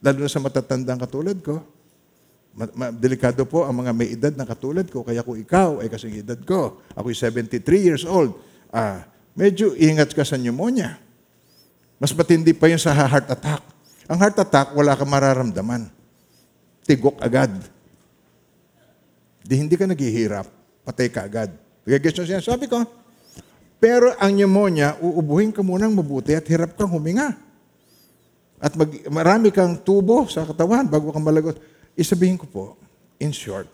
[0.00, 1.60] Lalo na sa matatandang katulad ko.
[2.56, 5.04] Ma- ma- delikado po ang mga may edad na katulad ko.
[5.04, 8.40] Kaya kung ikaw ay kasing edad ko, ako'y 73 years old,
[8.72, 9.04] ah,
[9.36, 10.96] medyo ingat ka sa pneumonia.
[12.00, 13.60] Mas matindi pa yun sa heart attack.
[14.08, 15.92] Ang heart attack, wala kang mararamdaman.
[16.88, 17.52] Tigok agad.
[19.44, 20.48] Di hindi ka naghihirap,
[20.88, 21.52] patay ka agad.
[21.84, 22.80] Gagets nyo sinasabi ko?
[23.80, 27.32] Pero ang pneumonia, uubuhin ka munang mabuti at hirap kang huminga.
[28.60, 31.56] At mag, marami kang tubo sa katawan bago ka malagot.
[31.96, 32.64] Isabihin ko po,
[33.16, 33.64] in short,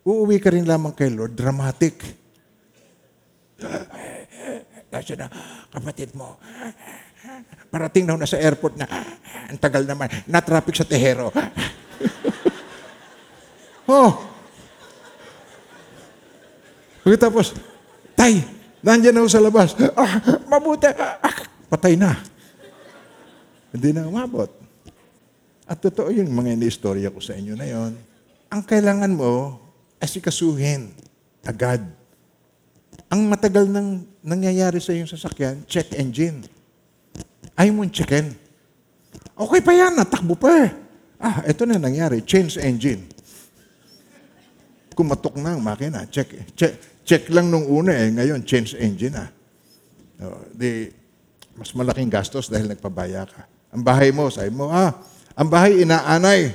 [0.00, 2.00] uuwi ka rin lamang kay Lord, dramatic.
[4.88, 5.28] Kasi na,
[5.68, 6.40] kapatid mo,
[7.68, 8.88] parating na ho na sa airport na,
[9.52, 11.28] ang tagal naman, na-traffic sa Tehero.
[13.92, 14.10] oh!
[17.04, 17.52] Pagkatapos,
[18.16, 18.40] tay,
[18.82, 19.74] nandiyan na ho sa labas.
[19.94, 20.88] Ah, mabuti.
[20.92, 22.16] Ah, patay na.
[23.74, 24.48] Hindi na umabot.
[25.68, 27.92] At totoo yung mga iniistorya ko sa inyo na yon.
[28.48, 29.60] Ang kailangan mo,
[30.00, 30.88] asikasuhin
[31.44, 31.84] agad.
[33.12, 36.44] Ang matagal nang nangyayari sa iyong sasakyan, check engine.
[37.56, 38.32] Ayaw mong checkin.
[39.36, 40.70] Okay pa yan, natakbo pa eh.
[41.18, 43.04] Ah, ito na nangyari, change engine.
[44.96, 46.74] Kumatok na ang makina, check, check,
[47.08, 49.32] check lang nung una eh, ngayon change engine ah.
[50.20, 50.92] Oh, di,
[51.56, 53.48] mas malaking gastos dahil nagpabaya ka.
[53.72, 54.92] Ang bahay mo, sabi mo, ah,
[55.32, 56.52] ang bahay inaanay.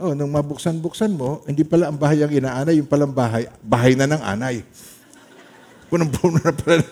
[0.00, 4.04] Oh, nung mabuksan-buksan mo, hindi pala ang bahay ang inaanay, yung palang bahay, bahay na
[4.04, 4.60] ng anay.
[5.88, 6.82] Punong-puno na pala,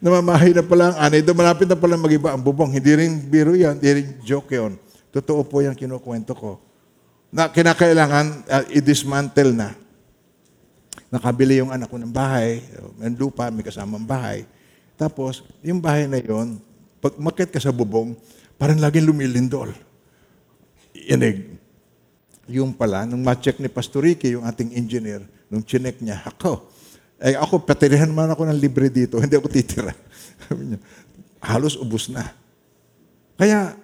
[0.00, 1.20] namamahay na pala ang anay.
[1.24, 2.72] Doon malapit na pala mag-iba ang bubong.
[2.76, 4.76] Hindi rin biro yan, hindi rin joke yun.
[5.12, 6.60] Totoo po yung kinukwento ko.
[7.32, 9.76] Na kinakailangan uh, i-dismantle na.
[11.08, 12.60] Nakabili yung anak ko ng bahay,
[13.00, 14.44] may lupa, may kasamang bahay.
[14.98, 16.60] Tapos, yung bahay na yon,
[17.00, 18.12] pag makit ka sa bubong,
[18.60, 19.72] parang laging lumilindol.
[20.92, 21.56] Inig.
[22.48, 26.68] Yung pala, nung ma-check ni Pastor Ricky, yung ating engineer, nung chinek niya, ako,
[27.18, 29.90] Eh ako, patirihan man ako ng libre dito, hindi ako titira.
[31.42, 32.30] Halos ubus na.
[33.34, 33.74] Kaya,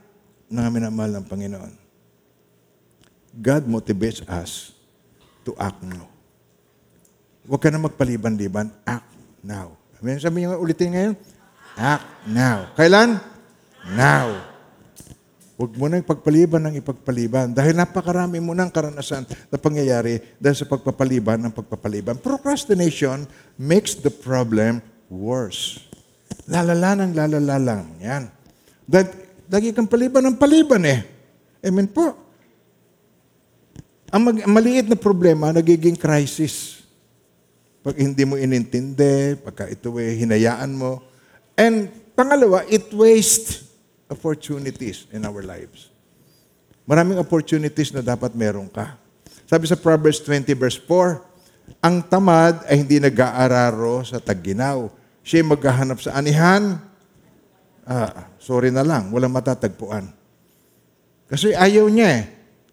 [0.46, 1.72] mga minamahal ng Panginoon,
[3.34, 4.70] God motivates us
[5.42, 6.06] to act now.
[7.44, 9.08] Huwag ka na magpaliban-liban, act
[9.44, 9.76] now.
[10.00, 10.16] Amen?
[10.16, 11.14] Sabi niyo ulitin ngayon,
[11.76, 12.72] act now.
[12.72, 13.20] Kailan?
[13.92, 14.54] Now.
[15.54, 19.22] Huwag mo nang ipagpaliban ng ipagpaliban dahil napakarami mo ng karanasan
[19.52, 22.18] na pangyayari dahil sa pagpapaliban ng pagpapaliban.
[22.18, 23.22] Procrastination
[23.54, 25.78] makes the problem worse.
[26.50, 27.84] Lalala ng lalala lang.
[28.02, 28.24] Yan.
[28.82, 29.08] Dahil
[29.46, 31.06] lagi kang paliban ng paliban eh.
[31.62, 32.18] Amen po.
[34.10, 36.73] Ang, mag, maliit na problema, nagiging crisis.
[37.84, 41.04] Pag hindi mo inintindi, pagka ito eh, hinayaan mo.
[41.52, 43.68] And pangalawa, it wastes
[44.08, 45.92] opportunities in our lives.
[46.88, 48.96] Maraming opportunities na dapat meron ka.
[49.44, 54.88] Sabi sa Proverbs 20 verse 4, ang tamad ay hindi nag-aararo sa tagginaw.
[55.20, 56.80] Siya maghahanap sa anihan.
[57.84, 60.08] Ah, sorry na lang, walang matatagpuan.
[61.28, 62.24] Kasi ayaw niya eh.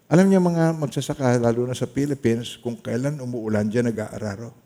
[0.08, 4.61] Alam niya mga magsasaka, lalo na sa Philippines, kung kailan umuulan dyan, nag-aararo.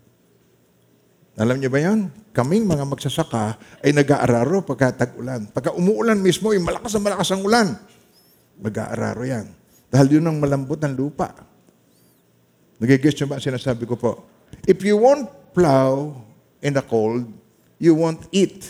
[1.36, 2.08] Alam niyo ba yan?
[2.32, 5.52] Kaming mga magsasaka ay nag-aararo pagka tag-ulan.
[5.52, 7.76] Pagka umuulan mismo, yung malakas na malakas ang ulan,
[8.56, 9.46] mag-aararo yan.
[9.92, 11.36] Dahil yun ang malambot ng lupa.
[12.80, 14.24] Nagigis niyo ba ang sinasabi ko po?
[14.64, 16.16] If you won't plow
[16.64, 17.28] in the cold,
[17.76, 18.64] you won't eat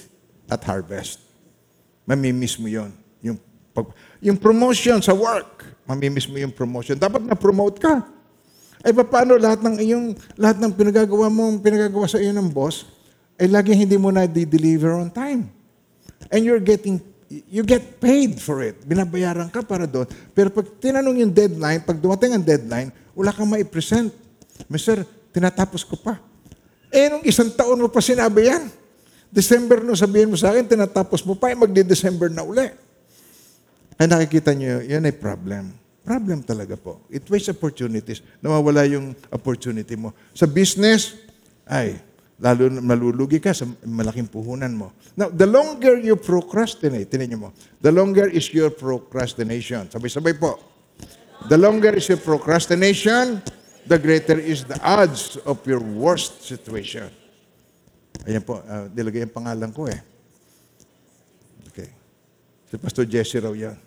[0.50, 1.22] at harvest.
[2.02, 2.90] Mamimiss mo yun.
[3.22, 3.38] Yung,
[3.70, 6.98] pag, yung promotion sa work, mamimiss mo yung promotion.
[6.98, 8.15] Dapat na-promote ka.
[8.86, 12.86] Ay paano lahat ng iyong lahat ng pinagagawa mo, pinagagawa sa iyo ng boss,
[13.34, 15.50] ay laging hindi mo na di-deliver on time.
[16.30, 17.02] And you're getting
[17.50, 18.78] you get paid for it.
[18.86, 20.06] Binabayaran ka para doon.
[20.30, 24.14] Pero pag tinanong yung deadline, pag dumating ang deadline, wala kang mai-present.
[24.70, 25.02] Mister,
[25.34, 26.22] tinatapos ko pa.
[26.94, 28.70] Eh, nung isang taon mo pa sinabi yan.
[29.26, 32.70] December no sabihin mo sa akin, tinatapos mo pa, eh, magdi-December na uli.
[33.98, 35.74] Ay nakikita niyo, yun ay problem.
[36.06, 37.02] Problem talaga po.
[37.10, 38.22] It wastes opportunities.
[38.38, 40.14] Nawawala yung opportunity mo.
[40.30, 41.18] Sa business,
[41.66, 41.98] ay,
[42.38, 44.94] lalo malulugi ka sa malaking puhunan mo.
[45.18, 47.50] Now, the longer you procrastinate, tinan mo,
[47.82, 49.90] the longer is your procrastination.
[49.90, 50.62] Sabay-sabay po.
[51.50, 53.42] The longer is your procrastination,
[53.82, 57.10] the greater is the odds of your worst situation.
[58.30, 60.00] Ayan po, uh, nilagay ang pangalan ko eh.
[61.74, 61.90] Okay.
[62.70, 63.85] Si Pastor Jesse raw yan.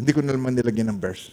[0.00, 1.30] Hindi ko na naman nilagyan ng verse.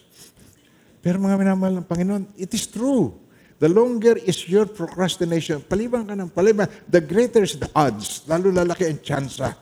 [1.00, 3.16] Pero mga minamahal ng Panginoon, it is true.
[3.58, 8.54] The longer is your procrastination, paliban ka ng paliban, the greater is the odds, lalo
[8.54, 9.58] lalaki ang tsansa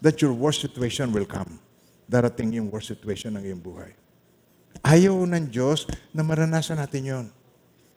[0.00, 1.60] that your worst situation will come.
[2.08, 3.92] Darating yung worst situation ng iyong buhay.
[4.84, 7.26] Ayaw ng Diyos na maranasan natin yon.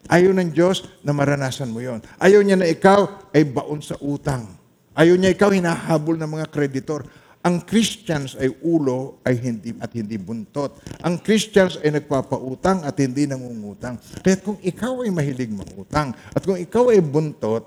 [0.07, 1.99] Ayaw ng Diyos na maranasan mo yon.
[2.15, 4.47] Ayaw niya na ikaw ay baon sa utang.
[4.95, 7.03] Ayaw niya ikaw hinahabol ng mga kreditor.
[7.47, 10.83] Ang Christians ay ulo ay hindi at hindi buntot.
[10.99, 13.95] Ang Christians ay nagpapautang at hindi nangungutang.
[14.19, 17.63] Kaya kung ikaw ay mahilig mangutang at kung ikaw ay buntot,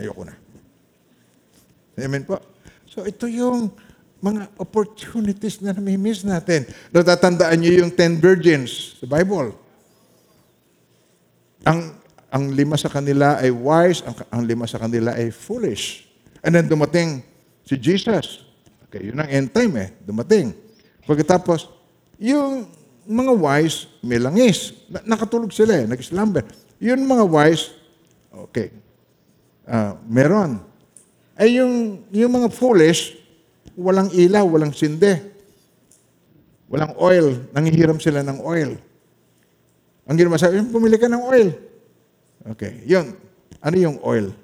[0.00, 0.32] ayoko na.
[2.00, 2.40] Amen po.
[2.88, 3.68] So ito yung
[4.24, 6.64] mga opportunities na nami-miss natin.
[6.88, 9.68] Natatandaan niyo yung 10 virgins sa Bible.
[11.64, 12.00] Ang
[12.30, 16.06] ang lima sa kanila ay wise, ang, ang lima sa kanila ay foolish.
[16.46, 17.26] And then dumating
[17.66, 18.46] si Jesus.
[18.86, 19.90] Okay, yun ang end time eh.
[20.06, 20.54] Dumating.
[21.06, 21.66] Pagkatapos,
[22.22, 22.70] yung
[23.02, 24.74] mga wise, may langis.
[24.86, 26.46] Na, nakatulog sila eh, nag-slumber.
[26.78, 27.74] Yung mga wise,
[28.30, 28.70] okay,
[29.66, 30.62] uh, meron.
[31.34, 33.18] Ay yung, yung mga foolish,
[33.74, 35.18] walang ilaw, walang sinde.
[36.70, 37.42] Walang oil.
[37.50, 38.78] Nangihiram sila ng oil.
[40.10, 41.54] Ang ginawa sabi, pumili ka ng oil.
[42.50, 43.14] Okay, yun.
[43.62, 44.34] Ano yung oil?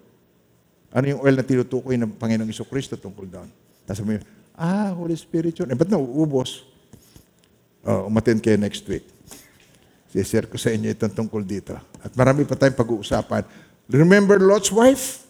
[0.94, 3.48] Ano yung oil na tinutukoy ng Panginoong Iso Kristo tungkol doon?
[3.82, 4.14] Tapos mo
[4.54, 5.66] ah, Holy Spirit yun.
[5.66, 6.62] Eh, ba't nauubos?
[7.82, 9.02] Oh, umatin kayo next week.
[10.14, 11.74] Si-share ko sa inyo itong tungkol dito.
[11.98, 13.42] At marami pa tayong pag-uusapan.
[13.90, 15.26] Remember Lot's wife?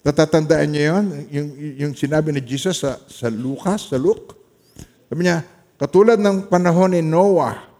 [0.00, 1.04] Natatandaan niyo yun?
[1.28, 4.32] Yung, yung sinabi ni Jesus sa, sa Lucas, sa Luke?
[5.12, 5.44] Sabi niya,
[5.76, 7.71] katulad ng panahon ni Noah,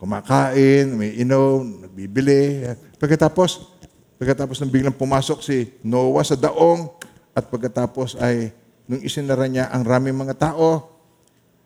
[0.00, 2.64] kumakain, may inom, nagbibili.
[2.96, 3.68] Pagkatapos,
[4.16, 6.88] pagkatapos ng biglang pumasok si Noah sa daong
[7.36, 8.48] at pagkatapos ay
[8.88, 10.88] nung isinara niya ang raming mga tao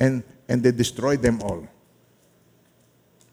[0.02, 1.62] and and they destroyed them all.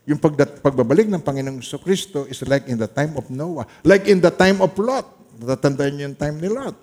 [0.06, 3.66] Yung pagdat, pagbabalik ng Panginoong Kristo is like in the time of Noah.
[3.82, 5.06] Like in the time of Lot.
[5.42, 6.78] Natatandaan niyo yung time ni Lot.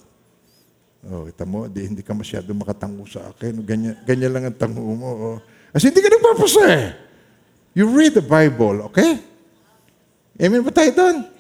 [1.07, 3.63] Oh, kita mo, di, hindi ka masyado makatango sa akin.
[3.63, 5.11] Ganyan, ganyan lang ang tango mo.
[5.15, 5.39] Oh.
[5.75, 7.08] Hindi ka nagpapasa eh.
[7.79, 9.23] You read the Bible, okay?
[10.35, 11.31] Amen ba tayo doon?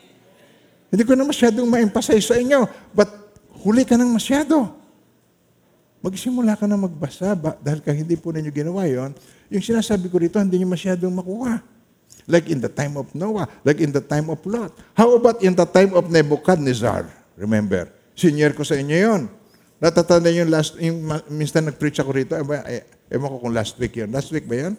[0.86, 2.62] Hindi ko na masyadong ma-emphasize sa inyo.
[2.95, 3.11] But
[3.66, 4.70] huli ka nang masyado.
[5.99, 9.18] Magsimula ka na magbasa ba, dahil kung hindi po ninyo ginawa yon,
[9.51, 11.59] yung sinasabi ko rito, hindi nyo masyadong makuha.
[12.30, 14.70] Like in the time of Noah, like in the time of Lot.
[14.95, 17.11] How about in the time of Nebuchadnezzar?
[17.34, 19.22] Remember, senior ko sa inyo yon.
[19.82, 21.03] Natatanda yung last, yung
[21.34, 24.07] minsan nag-preach ako rito, eba, eh, ewan ko kung last week yun.
[24.14, 24.78] Last week ba yun?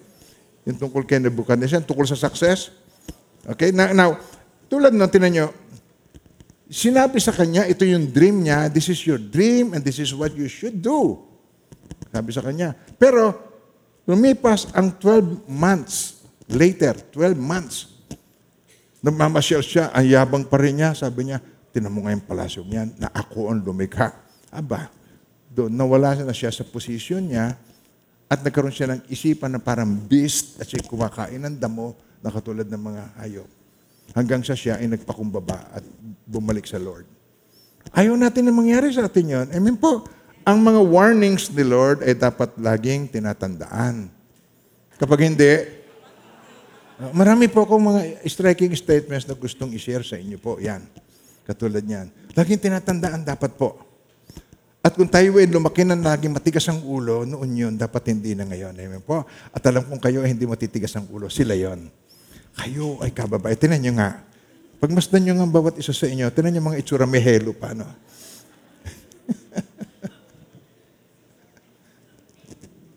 [0.70, 2.70] Yung tungkol kay Nebuchadnezzar, tungkol sa success.
[3.50, 4.10] Okay, now, now
[4.70, 5.48] tulad nung tinan nyo,
[6.70, 10.30] sinabi sa kanya, ito yung dream niya, this is your dream and this is what
[10.38, 11.18] you should do.
[12.14, 12.78] Sabi sa kanya.
[13.02, 13.34] Pero,
[14.06, 16.22] lumipas ang 12 months
[16.54, 17.90] later, 12 months,
[19.02, 21.42] namamasyal siya, ang yabang pa rin niya, sabi niya,
[21.74, 24.14] tinan mo nga palasyo niyan, na ako ang lumikha.
[24.54, 24.90] Aba,
[25.50, 27.58] doon nawala na siya sa posisyon niya
[28.30, 32.70] at nagkaroon siya ng isipan na parang beast at siya kumakain ng damo na katulad
[32.70, 33.50] ng mga hayop.
[34.14, 35.84] Hanggang sa siya ay nagpakumbaba at
[36.30, 37.10] bumalik sa Lord.
[37.90, 39.48] Ayaw natin na mangyari sa atin yon.
[39.50, 40.06] I mean po,
[40.46, 44.14] ang mga warnings ni Lord ay dapat laging tinatandaan.
[45.02, 45.54] Kapag hindi,
[47.02, 50.62] uh, marami po akong mga striking statements na gustong i-share sa inyo po.
[50.62, 50.86] Yan.
[51.50, 52.14] Katulad niyan.
[52.38, 53.89] Laging tinatandaan dapat po.
[54.90, 58.42] At kung tayo ay lumaki na laging matigas ang ulo, noon yun, dapat hindi na
[58.50, 58.74] ngayon.
[58.74, 59.22] Amen po.
[59.54, 61.94] At alam kong kayo ay hindi matitigas ang ulo, sila yon.
[62.58, 63.54] Kayo ay kababay.
[63.54, 64.26] Tinan nyo nga.
[64.82, 67.86] Pagmasdan nyo nga bawat isa sa inyo, tinan nyo mga itsura may helo pa, no?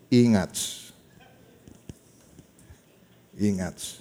[0.08, 0.96] Ingats.
[3.36, 4.00] Ingats.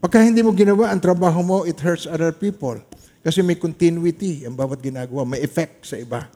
[0.00, 2.80] Pagka hindi mo ginawa ang trabaho mo, it hurts other people.
[3.20, 5.28] Kasi may continuity ang bawat ginagawa.
[5.28, 6.32] May effect sa iba.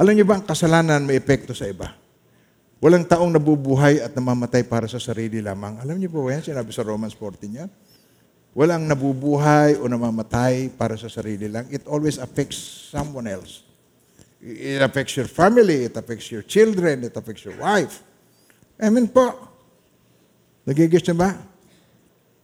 [0.00, 1.92] Alam niyo ba, ang kasalanan may epekto sa iba.
[2.84, 5.80] Walang taong nabubuhay at namamatay para sa sarili lamang.
[5.80, 6.44] Alam niyo po ba yan?
[6.44, 7.70] Sinabi sa Romans 14 yan.
[8.54, 11.64] Walang nabubuhay o namamatay para sa sarili lang.
[11.72, 12.60] It always affects
[12.92, 13.64] someone else.
[14.44, 18.04] It affects your family, it affects your children, it affects your wife.
[18.76, 19.32] Amen po.
[20.68, 21.30] Nagigis na ba?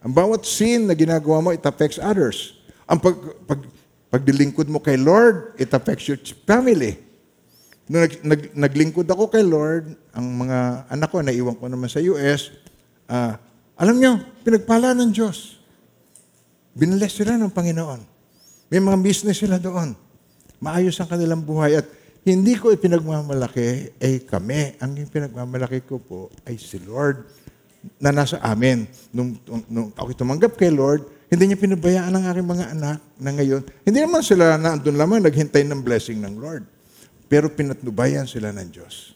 [0.01, 2.57] Ang bawat sin na ginagawa mo, it affects others.
[2.89, 3.61] Ang pag, pag,
[4.09, 6.17] pagdilingkod mo kay Lord, it affects your
[6.49, 6.97] family.
[7.91, 11.99] Nung nag, nag, naglingkod ako kay Lord, ang mga anak ko, naiwan ko naman sa
[11.99, 12.47] US,
[13.11, 13.35] ah,
[13.75, 14.15] alam nyo,
[14.47, 15.59] pinagpala ng Diyos.
[16.71, 17.99] Binless sila ng Panginoon.
[18.71, 19.91] May mga business sila doon.
[20.63, 21.83] Maayos ang kanilang buhay.
[21.83, 21.91] At
[22.23, 24.79] hindi ko ipinagmamalaki ay kami.
[24.79, 27.27] Ang pinagmamalaki ko po ay si Lord
[27.99, 28.87] na nasa amin.
[29.11, 29.35] Nung,
[29.67, 33.67] nung ako tumanggap kay Lord, hindi niya pinabayaan ang aking mga anak na ngayon.
[33.83, 36.63] Hindi naman sila na andun lamang naghintay ng blessing ng Lord.
[37.31, 39.15] Pero pinatnubayan sila ng Diyos.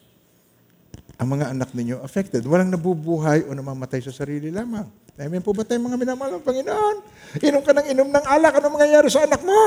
[1.19, 2.47] Ang mga anak ninyo affected.
[2.47, 4.87] Walang nabubuhay o namamatay sa sarili lamang.
[5.19, 6.97] Amen po ba tayo mga minamahal ng Panginoon?
[7.43, 9.59] Inom ka ng inom ng alak, ano mangyayari sa anak mo?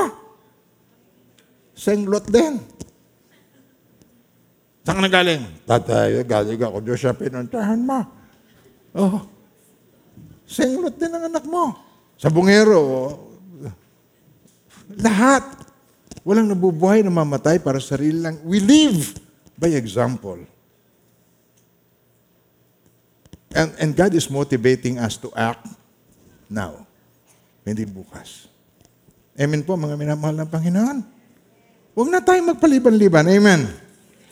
[1.77, 2.57] Senglot din.
[4.81, 5.41] Saan ka nagaling?
[5.69, 8.01] Tatay, galing ako doon sa pinuntahan mo.
[8.97, 9.29] Oh.
[10.49, 11.77] Senglot din ang anak mo.
[12.17, 13.09] Sa bungero, oh.
[14.97, 15.58] lahat.
[16.23, 18.39] Walang nabubuhay na mamatay para sa sarili lang.
[18.43, 19.15] We live
[19.55, 20.43] by example.
[23.49, 25.65] And, and God is motivating us to act
[26.45, 26.85] now,
[27.65, 28.45] hindi bukas.
[29.39, 30.97] Amen po, mga minamahal ng Panginoon.
[31.97, 33.25] Huwag na tayong magpaliban-liban.
[33.25, 33.65] Amen.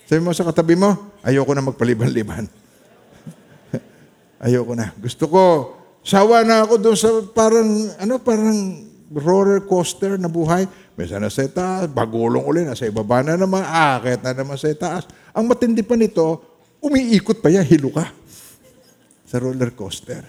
[0.05, 2.45] Sabi mo sa katabi mo, ayoko na magpaliban-liban.
[4.45, 4.93] ayoko na.
[4.99, 5.43] Gusto ko,
[6.05, 8.55] sawa na ako doon sa parang, ano, parang
[9.11, 10.67] roller coaster na buhay.
[10.98, 15.06] Minsan nasa itaas, bagulong uli, nasa ibaba na naman, akit na naman sa itaas.
[15.30, 16.41] Ang matindi pa nito,
[16.82, 18.10] umiikot pa yan, hilo ka
[19.30, 20.26] sa roller coaster.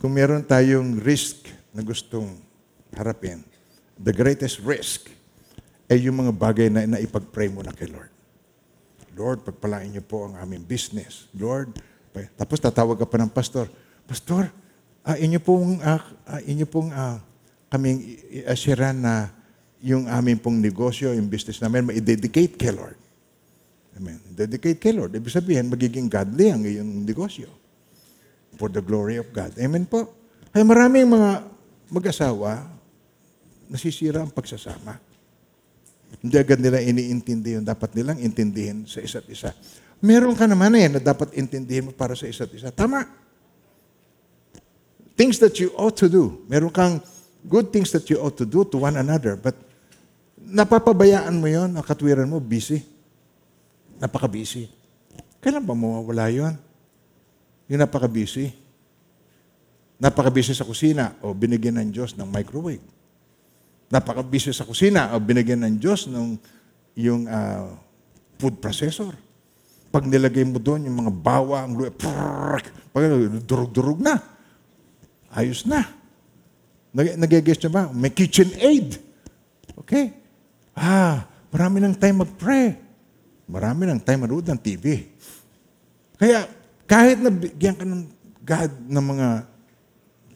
[0.00, 2.40] Kung meron tayong risk na gustong
[2.96, 3.44] harapin,
[4.00, 5.12] the greatest risk
[5.86, 8.08] ay yung mga bagay na naipag-pray mo na kay Lord.
[9.12, 11.28] Lord, pagpalain niyo po ang aming business.
[11.36, 11.76] Lord,
[12.40, 13.68] tapos tatawag ka pa ng pastor,
[14.02, 14.50] Pastor,
[15.06, 17.22] ah, inyo pong, ah, ah, inyo pong ah,
[17.72, 19.32] kaming i-assurean na
[19.80, 23.00] yung aming pong negosyo, yung business namin, ma-dedicate kay Lord.
[23.96, 24.20] Amen.
[24.28, 25.16] Dedicate kay Lord.
[25.16, 27.48] Ibig sabihin, magiging godly ang iyong negosyo.
[28.60, 29.56] For the glory of God.
[29.56, 30.12] Amen po.
[30.52, 31.48] Ay maraming mga
[31.88, 32.68] mag-asawa,
[33.72, 35.00] nasisira ang pagsasama.
[36.20, 39.56] Hindi agad nila iniintindi yung dapat nilang intindihin sa isa't isa.
[40.04, 42.68] Meron ka naman eh na dapat intindihin mo para sa isa't isa.
[42.68, 43.08] Tama.
[45.16, 46.44] Things that you ought to do.
[46.52, 47.00] Meron kang
[47.46, 49.34] good things that you ought to do to one another.
[49.34, 49.58] But
[50.38, 52.82] napapabayaan mo yon, ang katwiran mo, busy.
[54.02, 54.66] Napaka-busy.
[55.42, 56.54] Kailan ba mawawala yon?
[57.70, 58.50] Yung napaka-busy.
[60.02, 62.82] Napaka-busy sa kusina o binigyan ng Diyos ng microwave.
[63.86, 66.34] Napaka-busy sa kusina o binigyan ng Diyos ng
[66.98, 67.70] yung ah,
[68.42, 69.14] food processor.
[69.92, 73.04] Pag nilagay mo doon yung mga bawang, pag
[73.46, 74.18] durug-durug na.
[75.30, 76.01] Ayos na.
[76.92, 77.84] Nag- Nagigess nyo ba?
[77.90, 79.00] May kitchen aid.
[79.80, 80.12] Okay?
[80.76, 82.76] Ah, marami ng time mag-pray.
[83.48, 85.08] Marami ng time manood ng TV.
[86.20, 86.46] Kaya,
[86.84, 88.04] kahit na bigyan ka ng
[88.42, 89.28] God ng mga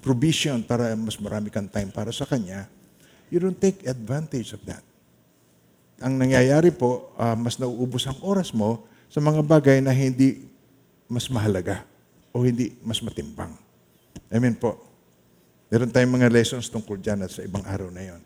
[0.01, 2.71] provision para mas marami kang time para sa Kanya,
[3.29, 4.83] you don't take advantage of that.
[5.99, 10.47] Ang nangyayari po, ah, mas nauubos ang oras mo sa mga bagay na hindi
[11.11, 11.83] mas mahalaga
[12.31, 13.55] o hindi mas matimbang.
[14.31, 14.86] Amen po.
[15.67, 18.23] Meron tayong mga lessons tungkol dyan at sa ibang araw na yon.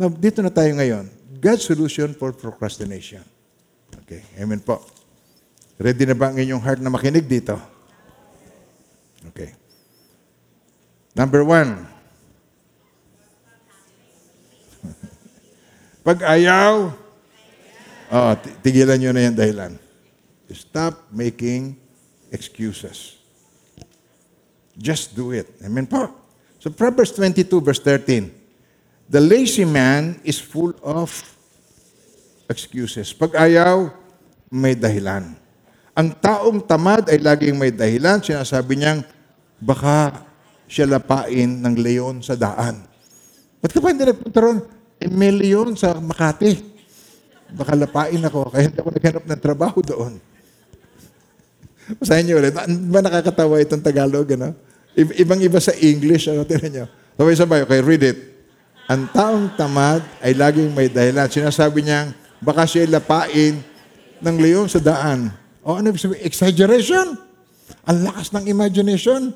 [0.00, 1.10] Now, dito na tayo ngayon.
[1.36, 3.20] God's solution for procrastination.
[4.04, 4.80] Okay, amen po.
[5.76, 7.54] Ready na ba ang inyong heart na makinig dito?
[9.30, 9.52] Okay.
[11.12, 11.84] Number one.
[16.06, 16.94] Pag ayaw,
[18.08, 19.72] oh, ti- tigilan nyo na yung dahilan.
[20.48, 21.76] Stop making
[22.32, 23.20] excuses.
[24.78, 25.50] Just do it.
[25.60, 26.27] Amen po.
[26.58, 28.34] So Proverbs 22 verse 13.
[29.08, 31.08] The lazy man is full of
[32.50, 33.14] excuses.
[33.14, 33.88] Pag ayaw,
[34.50, 35.32] may dahilan.
[35.96, 38.20] Ang taong tamad ay laging may dahilan.
[38.20, 39.00] Sinasabi niyang,
[39.62, 40.26] baka
[40.68, 42.84] siya lapain ng leon sa daan.
[43.58, 44.58] Ba't ka pa hindi nagpunta ron?
[45.00, 46.58] Eh, may leon sa Makati.
[47.48, 50.20] Baka lapain ako, kaya hindi ako naghanap ng trabaho doon.
[51.98, 52.52] Basahin niyo ulit.
[52.52, 54.52] Ba nakakatawa itong Tagalog, ano?
[54.98, 56.42] Ibang-iba sa English, ano?
[56.42, 56.86] Tinan niyo.
[57.14, 58.18] Sabay-sabay, okay, read it.
[58.90, 61.30] Ang taong tamad ay laging may dahilan.
[61.30, 62.10] Sinasabi niyang,
[62.42, 63.62] baka siya lapain
[64.18, 65.30] ng leon sa daan.
[65.62, 66.26] O ano ibig sabihin?
[66.26, 67.14] Exaggeration.
[67.86, 69.30] Ang lakas ng imagination.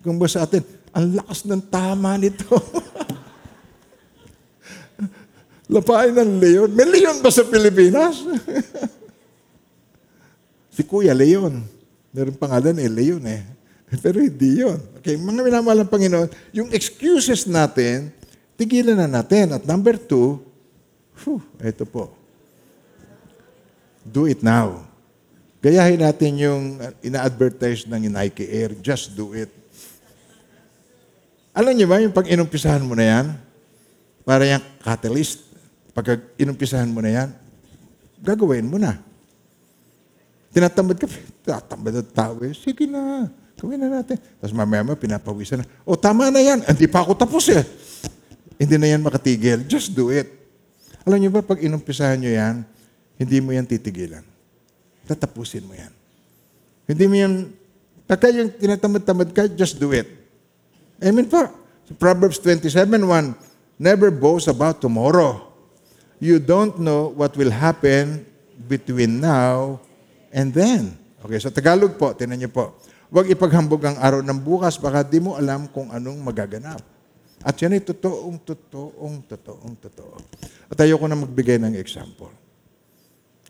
[0.00, 0.64] Kung ba sa atin,
[0.96, 2.46] ang lakas ng tama nito.
[5.76, 6.70] lapain ng leon.
[6.72, 8.22] May leon ba sa Pilipinas?
[10.76, 11.64] Si Kuya Leon.
[12.12, 13.55] Meron pangalan eh, Leon eh.
[14.04, 14.78] Pero hindi yun.
[14.98, 18.10] Okay, mga minamahal ng Panginoon, yung excuses natin,
[18.58, 19.54] tigilan na natin.
[19.54, 20.42] At number two,
[21.22, 22.10] whew, ito po.
[24.02, 24.86] Do it now.
[25.62, 29.50] Gayahin natin yung uh, ina-advertise ng Nike Air, just do it.
[31.56, 33.26] Alam niyo ba, yung pag inumpisahan mo na yan,
[34.26, 35.46] para yung catalyst,
[35.96, 37.28] pag inumpisahan mo na yan,
[38.20, 39.00] gagawin mo na.
[40.52, 41.08] Tinatamad ka,
[41.46, 42.52] tatamad ang tao eh.
[42.52, 44.20] Sige na, gawin na natin.
[44.20, 45.66] Tapos mamaya mo, pinapawisan na.
[45.88, 46.60] O, tama na yan.
[46.64, 47.64] Hindi pa ako tapos eh.
[48.56, 49.64] Hindi na yan makatigil.
[49.64, 50.28] Just do it.
[51.04, 52.66] Alam niyo ba, pag inumpisahan niyo yan,
[53.16, 54.24] hindi mo yan titigilan.
[55.06, 55.92] Tatapusin mo yan.
[56.86, 57.32] Hindi mo yan,
[58.04, 60.06] pagka yung tinatamad-tamad ka, just do it.
[61.00, 61.46] Amen po.
[61.86, 63.06] So Proverbs 27.1,
[63.76, 65.52] Never boast about tomorrow.
[66.16, 68.24] You don't know what will happen
[68.64, 69.84] between now
[70.32, 70.96] and then.
[71.20, 72.72] Okay, sa Tagalog po, tinan niyo po.
[73.16, 76.84] Huwag ipaghambog ang araw ng bukas, baka di mo alam kung anong magaganap.
[77.40, 80.20] At yan ay totoong, totoong, totoong, totoo.
[80.68, 82.28] At ayoko na magbigay ng example.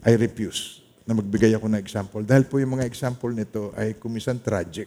[0.06, 2.22] I refuse na magbigay ako ng example.
[2.22, 4.86] Dahil po yung mga example nito ay kumisan tragic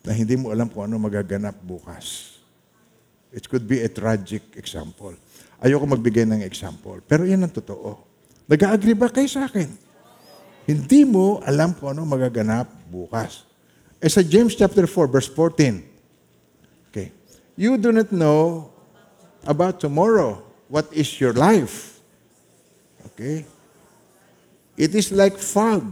[0.00, 2.40] na hindi mo alam kung ano magaganap bukas.
[3.36, 5.12] It could be a tragic example.
[5.60, 7.04] Ayoko magbigay ng example.
[7.04, 8.00] Pero yan ang totoo.
[8.48, 9.68] Nag-agree ba kayo sa akin?
[10.64, 13.52] Hindi mo alam kung ano magaganap bukas.
[14.04, 15.80] Eh sa James chapter 4, verse 14.
[16.92, 17.08] Okay.
[17.56, 18.68] You do not know
[19.48, 20.44] about tomorrow.
[20.68, 22.04] What is your life?
[23.08, 23.48] Okay.
[24.76, 25.88] It is like fog.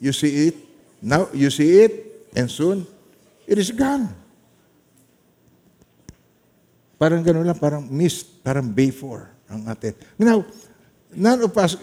[0.00, 0.56] You see it,
[1.04, 1.92] now you see it,
[2.32, 2.88] and soon
[3.44, 4.08] it is gone.
[6.96, 9.92] Parang gano'n lang, parang mist, parang before ang atin.
[10.16, 10.48] Now,
[11.12, 11.76] none of us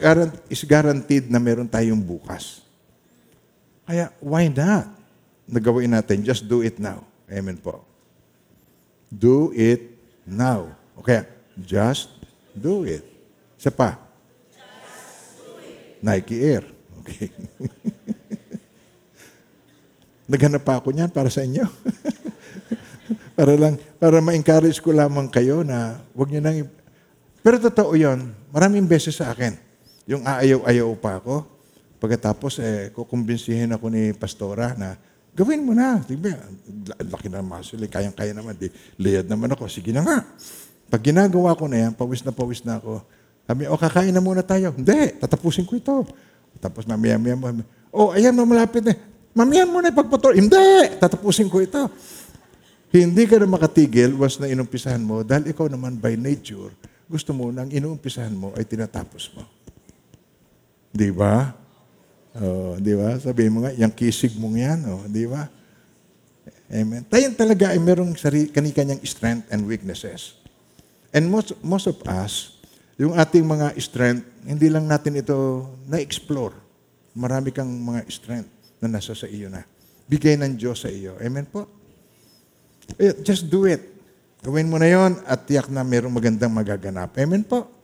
[0.49, 2.65] is guaranteed na meron tayong bukas.
[3.85, 4.96] Kaya, why not?
[5.47, 7.07] Nagawin natin, just do it now.
[7.31, 7.79] Amen po.
[9.07, 9.95] Do it
[10.27, 10.75] now.
[10.99, 11.23] Okay,
[11.55, 12.11] just
[12.51, 13.07] do it.
[13.55, 13.95] Isa pa.
[16.03, 16.67] Nike Air.
[17.01, 17.31] Okay.
[20.31, 21.63] Naghanap pa ako niyan para sa inyo.
[23.39, 26.67] para lang, para ma-encourage ko lamang kayo na wag niyo nang...
[27.39, 29.55] Pero totoo yon maraming beses sa akin.
[30.03, 31.47] Yung aayaw-ayaw pa ako.
[31.97, 34.99] Pagkatapos, eh, kukumbinsihin ako ni Pastora na,
[35.37, 36.01] gawin mo na.
[36.01, 36.33] Diba,
[36.89, 38.57] la- laki na muscle, eh, kayang-kaya naman.
[38.57, 39.69] Di, liyad naman ako.
[39.69, 40.17] Sige na nga.
[40.89, 43.05] Pag ginagawa ko na yan, pawis na pawis na ako,
[43.47, 44.75] Sabi, o kakain na muna tayo.
[44.75, 46.03] Hindi, tatapusin ko ito.
[46.59, 47.65] Tapos mamaya, mamaya, mamaya.
[47.95, 48.91] O, ayan, malapit na.
[49.31, 50.35] Mamaya muna ipagpatuloy.
[50.35, 51.87] Hindi, tatapusin ko ito.
[52.91, 56.75] Hindi ka na makatigil once na inumpisahan mo dahil ikaw naman by nature,
[57.07, 59.47] gusto mo nang inumpisahan mo ay tinatapos mo.
[60.91, 61.55] Di ba?
[62.35, 63.15] Oh, di ba?
[63.15, 65.47] Sabihin mo nga, yung kisig mong yan, oh, di ba?
[66.67, 67.07] Amen.
[67.07, 68.11] Tayo talaga ay merong
[68.51, 70.35] kani-kanyang strength and weaknesses.
[71.15, 72.59] And most, most of us,
[72.99, 76.53] yung ating mga strength, hindi lang natin ito na-explore.
[77.15, 78.51] Marami kang mga strength
[78.83, 79.63] na nasa sa iyo na.
[80.11, 81.15] Bigay ng Diyos sa iyo.
[81.23, 81.65] Amen po?
[82.99, 83.81] Eh, Just do it.
[84.43, 87.15] Gawin mo na yon at tiyak na merong magandang magaganap.
[87.17, 87.76] Amen po?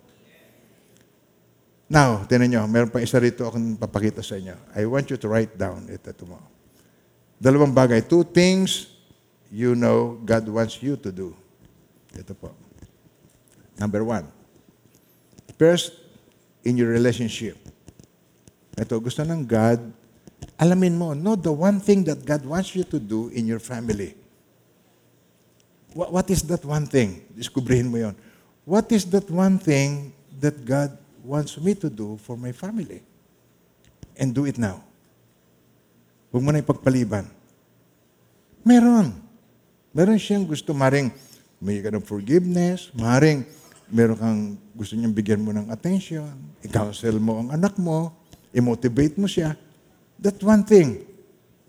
[1.92, 4.56] Now, tinan nyo, meron pa isa rito akong papakita sa inyo.
[4.74, 6.40] I want you to write down ito mo.
[7.38, 8.08] Dalawang bagay.
[8.08, 8.88] Two things
[9.52, 11.36] you know God wants you to do.
[12.16, 12.56] Ito po.
[13.76, 14.26] Number one.
[15.60, 16.04] First,
[16.64, 17.60] in your relationship.
[18.80, 19.78] Ito, gusto ng God,
[20.58, 24.16] alamin mo, know the one thing that God wants you to do in your family.
[25.94, 27.22] What, what is that one thing?
[27.38, 28.16] Diskubrihin mo yon.
[28.66, 33.02] What is that one thing that God wants me to do for my family?
[34.14, 34.84] And do it now.
[36.30, 37.26] Huwag mo na ipagpaliban.
[38.62, 39.16] Meron.
[39.96, 40.76] Meron siyang gusto.
[40.76, 41.10] Maring
[41.58, 42.94] may ka ng forgiveness.
[42.94, 43.48] Maring
[43.90, 44.42] meron kang
[44.76, 46.30] gusto niyang bigyan mo ng attention.
[46.62, 48.14] I-counsel mo ang anak mo.
[48.54, 49.58] I-motivate mo siya.
[50.22, 51.08] That one thing.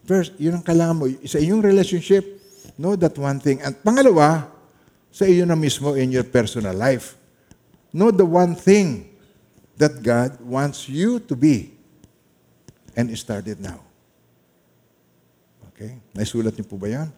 [0.04, 1.08] First, yun ang kailangan mo.
[1.24, 2.24] Sa iyong relationship,
[2.76, 3.64] know that one thing.
[3.64, 4.52] At pangalawa,
[5.14, 7.14] sa iyo na mismo in your personal life.
[7.94, 9.13] Know the one thing
[9.78, 11.74] that God wants you to be.
[12.94, 13.82] And start it now.
[15.74, 15.98] Okay?
[16.14, 17.08] Naisulat niyo po ba yan?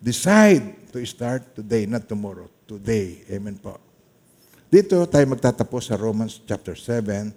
[0.00, 2.48] Decide to start today, not tomorrow.
[2.64, 3.20] Today.
[3.28, 3.76] Amen po.
[4.72, 7.30] Dito tayo magtatapos sa Romans chapter 7,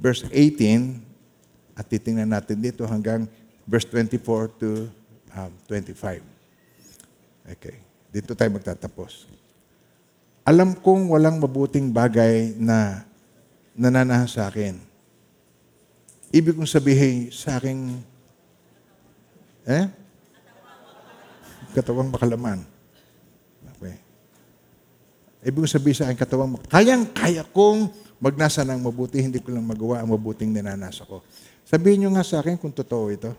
[0.00, 3.28] verse 18, at titingnan natin dito hanggang
[3.68, 4.88] verse 24 to
[5.36, 6.24] um, 25.
[7.52, 7.76] Okay.
[8.10, 9.28] Dito tayo magtatapos.
[10.44, 13.04] Alam kong walang mabuting bagay na
[13.74, 14.78] nananahan sa akin.
[16.34, 17.94] Ibig kong sabihin sa aking
[19.64, 19.86] eh?
[21.74, 22.62] Katawang makalaman.
[23.74, 23.96] Okay.
[25.42, 27.90] Ibig kong sabihin sa akin, katawang kayang-kaya kong
[28.22, 31.22] magnasa ng mabuti, hindi ko lang magawa ang mabuting ninanasa ko.
[31.66, 33.32] Sabihin nyo nga sa akin kung totoo ito.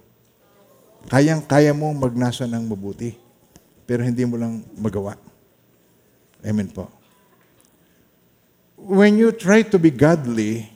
[1.06, 3.14] Kayang-kaya mong magnasa ng mabuti,
[3.86, 5.14] pero hindi mo lang magawa.
[6.42, 6.90] Amen po.
[8.76, 10.68] When you try to be godly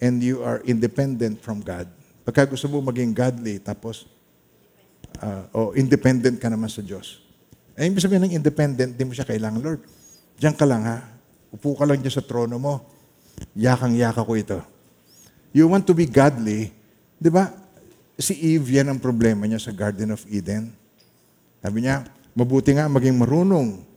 [0.00, 1.86] and you are independent from God,
[2.24, 4.08] pagka gusto mo maging godly, tapos
[5.20, 7.20] uh, o independent ka naman sa Diyos.
[7.76, 9.80] Eh, ibig sabihin ng independent, di mo siya kailangan, Lord.
[10.36, 11.00] Diyan ka lang ha.
[11.52, 12.84] Upo ka lang dyan sa trono mo.
[13.56, 14.60] Yakang-yaka ko ito.
[15.50, 16.70] You want to be godly,
[17.18, 17.50] di ba?
[18.20, 20.70] Si Eve, yan ang problema niya sa Garden of Eden.
[21.64, 22.04] Sabi niya,
[22.36, 23.89] mabuti nga maging marunong.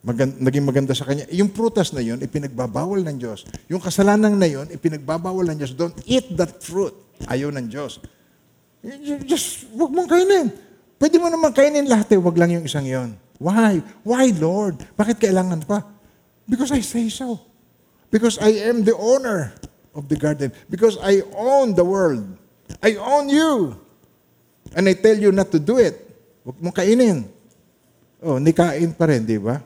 [0.00, 1.28] Magan- naging maganda sa kanya.
[1.28, 3.44] Yung prutas na yun, ipinagbabawal ng Diyos.
[3.68, 5.76] Yung kasalanan na yun, ipinagbabawal ng Diyos.
[5.76, 6.96] Don't eat that fruit.
[7.28, 8.00] Ayaw ng Diyos.
[9.28, 10.48] Just, wag mong kainin.
[10.96, 13.12] Pwede mo naman kainin lahat eh, wag lang yung isang yon.
[13.36, 13.84] Why?
[14.04, 14.80] Why, Lord?
[14.96, 15.84] Bakit kailangan pa?
[16.48, 17.40] Because I say so.
[18.08, 19.52] Because I am the owner
[19.92, 20.52] of the garden.
[20.72, 22.24] Because I own the world.
[22.80, 23.76] I own you.
[24.72, 25.96] And I tell you not to do it.
[26.44, 27.28] Huwag mong kainin.
[28.20, 29.60] Oh, nikain pa rin, di ba?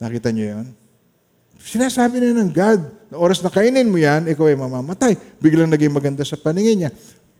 [0.00, 0.66] Nakita niyo yun?
[1.60, 2.80] Sinasabi na ng God,
[3.12, 5.12] na oras na kainin mo yan, ikaw ay mamamatay.
[5.36, 6.90] Biglang naging maganda sa paningin niya.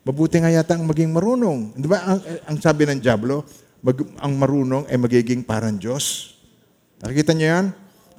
[0.04, 1.72] Mabuti nga yata ang maging marunong.
[1.72, 3.48] Di ba, ang, ang sabi ng Diablo,
[3.80, 6.36] mag, ang marunong ay magiging parang Diyos.
[7.00, 7.66] Nakikita niyo yan?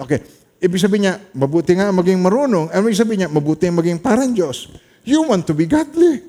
[0.01, 0.25] Okay.
[0.61, 2.69] Ibig sabihin niya, mabuti nga maging marunong.
[2.73, 4.73] Ano ibig sabihin niya, mabuti ang maging parang Diyos.
[5.05, 6.21] You want to be godly.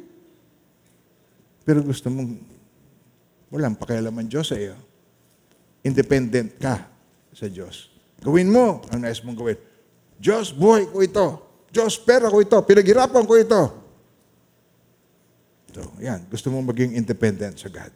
[1.65, 2.41] Pero gusto mong,
[3.53, 4.77] walang pakialaman Diyos sa iyo.
[5.85, 6.89] Independent ka
[7.33, 7.92] sa Diyos.
[8.23, 9.59] Gawin mo ang nais mong gawin.
[10.23, 11.27] Diyos, buhay ko ito.
[11.75, 12.55] Diyos, pera ko ito.
[12.63, 13.63] Pinaghirapan ko ito.
[15.75, 16.23] So, yan.
[16.31, 17.91] Gusto mong maging independent sa God.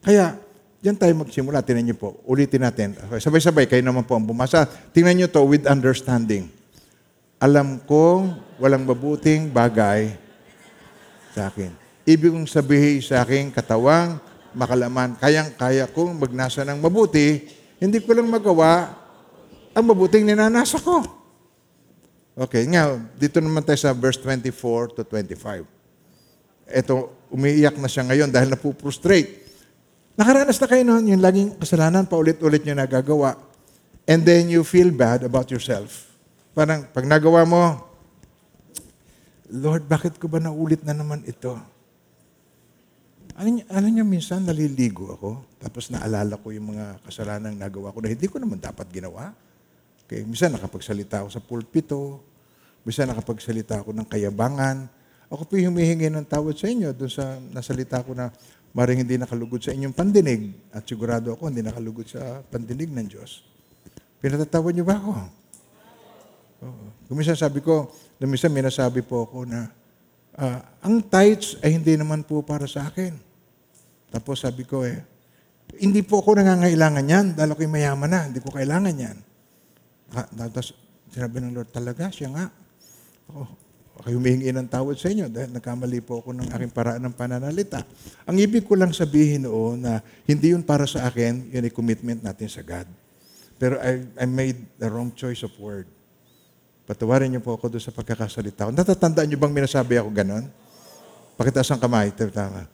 [0.00, 0.40] Kaya,
[0.80, 1.60] diyan tayo magsimula.
[1.60, 2.16] Tingnan niyo po.
[2.24, 2.96] Ulitin natin.
[2.96, 4.64] Sabay-sabay, kayo naman po ang bumasa.
[4.96, 6.48] Tingnan niyo to with understanding.
[7.36, 10.16] Alam kong walang mabuting bagay
[11.36, 11.70] sa akin.
[12.08, 14.18] Ibig kong sabihin sa aking katawang
[14.56, 17.46] makalaman, kayang-kaya kong magnasa ng mabuti,
[17.78, 18.97] hindi ko lang magawa
[19.78, 21.06] ang mabuting ninanasa ko.
[22.34, 25.62] Okay, nga, dito naman tayo sa verse 24 to 25.
[26.66, 29.46] Ito, umiiyak na siya ngayon dahil napuprostrate.
[30.18, 33.38] Nakaranas na kayo noon, yung laging kasalanan, paulit-ulit nyo nagagawa.
[34.02, 36.10] And then you feel bad about yourself.
[36.58, 37.62] parang pag nagawa mo,
[39.46, 41.54] Lord, bakit ko ba naulit na naman ito?
[43.38, 45.30] Alam niyo, alam niyo, minsan naliligo ako,
[45.62, 49.30] tapos naalala ko yung mga kasalanan nagawa ko na hindi ko naman dapat ginawa.
[50.08, 52.24] Okay, minsan nakapagsalita ako sa pulpito,
[52.80, 54.88] minsan nakapagsalita ako ng kayabangan.
[55.28, 58.32] Ako po humihingi ng tawad sa inyo doon sa nasalita ko na
[58.72, 63.44] maring hindi nakalugod sa inyong pandinig at sigurado ako hindi nakalugod sa pandinig ng Diyos.
[64.24, 65.12] Pinatatawad niyo ba ako?
[66.64, 66.84] Oo.
[67.12, 69.68] Kuminsan sabi ko, minsan may nasabi po ako na
[70.40, 73.12] ah, ang tithes ay hindi naman po para sa akin.
[74.08, 75.04] Tapos sabi ko eh,
[75.84, 79.27] hindi po ako nangangailangan yan dahil ako'y mayaman na, hindi ko kailangan yan.
[80.12, 80.72] Tapos
[81.12, 82.46] sinabi ng Lord, talaga siya nga.
[83.28, 83.40] Ako,
[83.98, 87.82] ako humihingi ng tawad sa inyo dahil nagkamali po ako ng aking paraan ng pananalita.
[88.24, 92.22] Ang ibig ko lang sabihin noon na hindi yun para sa akin, yun ay commitment
[92.22, 92.86] natin sa God.
[93.58, 95.90] Pero I, I made the wrong choice of word.
[96.86, 98.70] Patawarin niyo po ako doon sa pagkakasalita ko.
[98.72, 100.46] Natatandaan niyo bang minasabi ako ganon?
[101.36, 102.14] Pakitaas ang kamay.
[102.14, 102.64] Tama.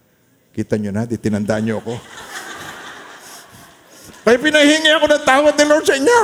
[0.54, 1.98] Kita niyo na, di tinandaan niyo ako.
[4.24, 6.20] Kaya pinahingi ako ng tawad ni Lord sa inyo.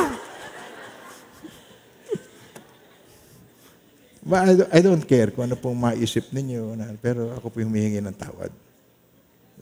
[4.21, 6.77] I, don't- care kung ano pong maisip ninyo.
[7.01, 8.53] Pero ako po yung humihingi ng tawad.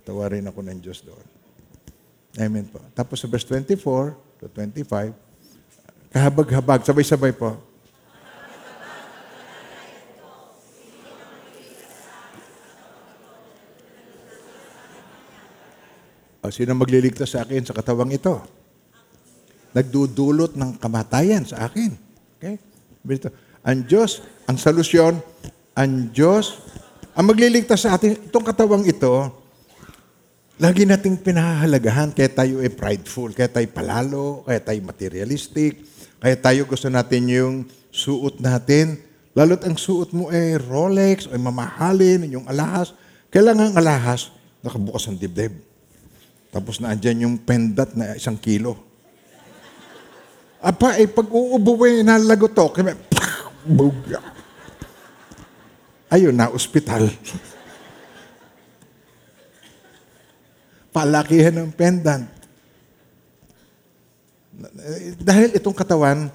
[0.02, 1.26] Tawarin ako ng Diyos doon.
[2.40, 2.82] Amen po.
[2.96, 5.14] Tapos sa verse 24 to 25,
[6.10, 7.54] kahabag-habag, sabay-sabay po.
[16.38, 18.40] O, sino magliligtas sa akin sa katawang ito?
[19.76, 21.92] Nagdudulot ng kamatayan sa akin.
[22.38, 22.56] Okay?
[23.04, 23.28] Dito.
[23.68, 25.20] Ang Diyos, ang solusyon,
[25.76, 26.64] ang Diyos,
[27.12, 29.28] ang magliligtas sa atin, itong katawang ito,
[30.56, 35.84] lagi nating pinahahalagahan kaya tayo ay prideful, kaya tayo palalo, kaya tayo materialistic,
[36.16, 37.54] kaya tayo gusto natin yung
[37.92, 39.04] suot natin.
[39.36, 42.96] Lalo't ang suot mo ay Rolex, ay mamahalin, yung alahas.
[43.28, 44.32] Kailangan ang alahas,
[44.64, 45.52] nakabukas ang dibdib.
[46.48, 48.80] Tapos na andyan yung pendat na isang kilo.
[50.58, 52.80] Apa, eh, pag uubuwi, nalagotok.
[52.80, 52.96] Kaya,
[53.68, 54.24] buga.
[56.08, 57.12] Ayun, na ospital.
[60.88, 62.24] Palakihan ng pendant.
[65.20, 66.32] Dahil itong katawan,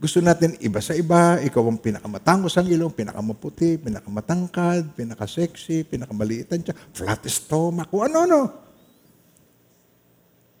[0.00, 6.74] gusto natin iba sa iba, ikaw ang pinakamatangos ang ilong, pinakamaputi, pinakamatangkad, pinakasexy, pinakamaliitan siya,
[6.96, 8.48] flat stomach, kung ano-ano.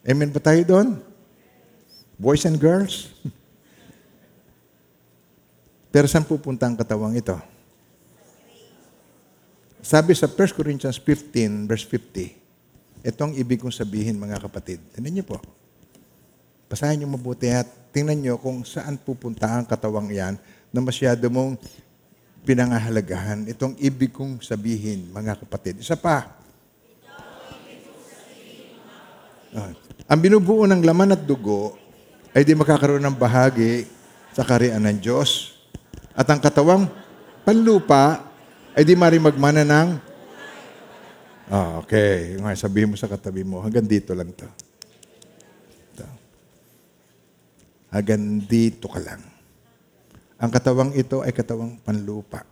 [0.04, 1.00] Amen ba tayo doon?
[2.20, 3.08] Boys and girls?
[5.90, 7.34] Pero saan pupunta ang katawang ito?
[9.82, 12.40] Sabi sa 1 Corinthians 15, verse 50,
[13.00, 14.78] ito ibig kong sabihin mga kapatid.
[14.94, 15.42] Tingnan niyo po.
[16.70, 20.38] Basahin niyo mabuti at tingnan niyo kung saan pupunta ang katawang yan
[20.70, 21.58] na masyado mong
[22.46, 23.50] pinangahalagahan.
[23.50, 25.82] Itong ibig kong sabihin, mga kapatid.
[25.82, 26.30] Isa pa.
[29.50, 29.74] Ah,
[30.06, 31.74] ang binubuo ng laman at dugo
[32.30, 33.90] ay di makakaroon ng bahagi
[34.30, 35.59] sa karian ng Diyos.
[36.20, 36.84] At ang katawang
[37.48, 38.28] panlupa
[38.76, 39.88] ay di mari magmana ng...
[41.48, 42.36] Ah, okay.
[42.36, 44.44] Nga, sabihin mo sa katabi mo, hanggang dito lang to.
[45.96, 46.06] Ito.
[47.88, 49.24] Hanggang dito ka lang.
[50.36, 52.44] Ang katawang ito ay katawang panlupa.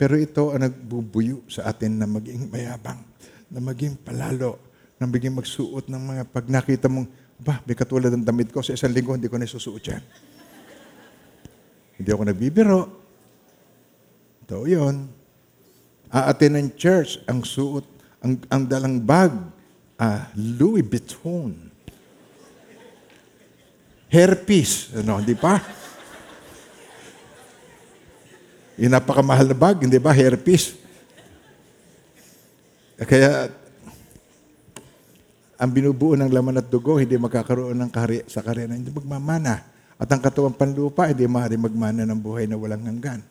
[0.00, 3.04] Pero ito ang nagbubuyo sa atin na maging mayabang,
[3.52, 4.56] na maging palalo,
[4.96, 8.72] na maging magsuot ng mga pag nakita mong, ba, may katulad ng damit ko, sa
[8.72, 10.02] isang linggo hindi ko na isusuot yan.
[12.02, 12.82] Hindi ako nagbibiro.
[14.42, 15.06] Ito yun.
[16.10, 17.86] Aatin ng church, ang suot,
[18.18, 19.30] ang, ang dalang bag,
[20.02, 21.70] ah, Louis Vuitton.
[24.10, 25.62] Hairpiece, ano, di pa?
[28.76, 30.10] Yung napakamahal na bag, hindi ba?
[30.10, 30.74] Hairpiece.
[32.98, 33.46] Kaya,
[35.54, 39.71] ang binubuo ng laman at dugo, hindi magkakaroon ng kari, sa karya hindi magmamana.
[40.02, 43.22] At ang katuwang panlupa, hindi maaari magmana ng buhay na walang hanggan.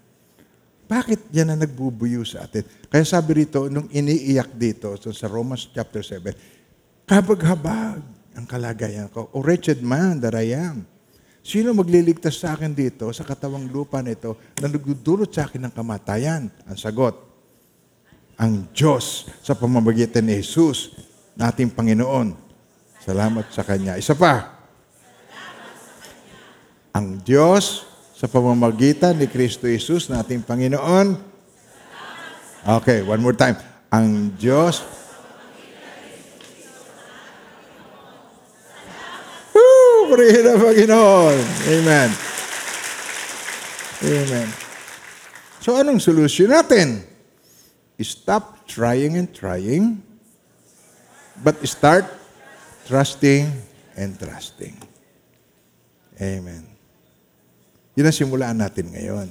[0.87, 2.63] Bakit yan na nagbubuyo sa atin?
[2.87, 6.31] Kaya sabi rito, nung iniiyak dito so sa Romans chapter 7,
[7.03, 7.99] kabag-habag
[8.39, 9.27] ang kalagayan ko.
[9.35, 10.87] O wretched man that I am.
[11.43, 16.47] Sino magliligtas sa akin dito sa katawang lupa nito na nagdudulot sa akin ng kamatayan?
[16.71, 17.19] Ang sagot,
[18.39, 20.95] ang Diyos sa pamamagitan ni Jesus,
[21.35, 22.31] nating Panginoon.
[23.03, 23.99] Salamat sa Kanya.
[23.99, 24.60] Isa pa.
[26.91, 31.15] Ang Diyos sa pamamagitan ni Kristo Jesus, nating Panginoon.
[32.61, 33.57] Okay, one more time.
[33.89, 34.83] Ang Diyos
[39.51, 40.13] Woo!
[40.13, 41.37] Purihin ang Panginoon.
[41.67, 42.09] Amen.
[44.01, 44.47] Amen.
[45.61, 47.05] So anong solution natin?
[48.01, 50.01] Stop trying and trying,
[51.45, 52.09] but start
[52.89, 53.45] trusting
[53.93, 54.73] and trusting.
[56.17, 56.70] Amen.
[57.95, 59.27] Yun ang simulaan natin ngayon.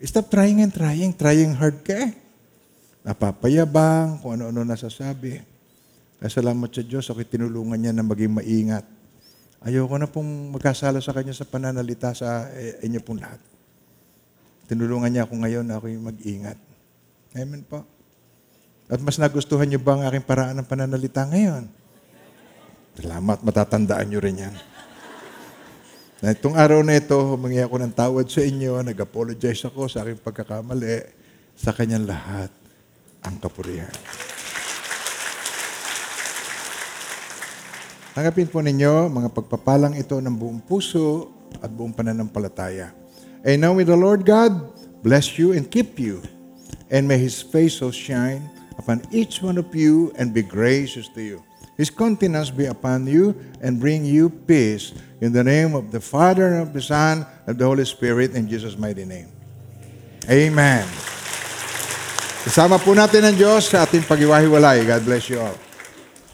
[0.00, 1.12] Stop trying and trying.
[1.12, 2.12] Trying hard ka eh.
[3.04, 5.40] Napapayabang, kung ano-ano nasasabi.
[6.20, 8.84] Kaya salamat sa Diyos, ako'y tinulungan niya na maging maingat.
[9.60, 13.40] Ayoko na pong magkasala sa Kanya sa pananalita sa eh, inyo pong lahat.
[14.68, 16.56] Tinulungan niya ako ngayon na ako'y mag-ingat.
[17.36, 17.84] Amen po.
[18.88, 21.68] At mas nagustuhan niyo ba ang aking paraan ng pananalita ngayon?
[23.00, 24.54] Salamat, matatandaan niyo rin yan.
[26.20, 30.20] Na itong araw na ito, humingi ako ng tawad sa inyo, nag-apologize ako sa aking
[30.20, 31.08] pagkakamali,
[31.56, 32.52] sa kanyang lahat
[33.24, 33.88] ang kapurihan.
[38.12, 42.92] Tanggapin po ninyo mga pagpapalang ito ng buong puso at buong pananampalataya.
[43.40, 44.60] And now may the Lord God
[45.00, 46.20] bless you and keep you.
[46.92, 48.44] And may His face so shine
[48.76, 51.40] upon each one of you and be gracious to you.
[51.80, 53.32] His countenance be upon you
[53.64, 54.92] and bring you peace
[55.24, 58.36] in the name of the Father, and of the Son, and of the Holy Spirit,
[58.36, 59.32] in Jesus' mighty name.
[60.28, 60.84] Amen.
[62.44, 64.84] Kasama po natin ang Diyos sa ating pag-iwahiwalay.
[64.84, 65.56] God bless you all.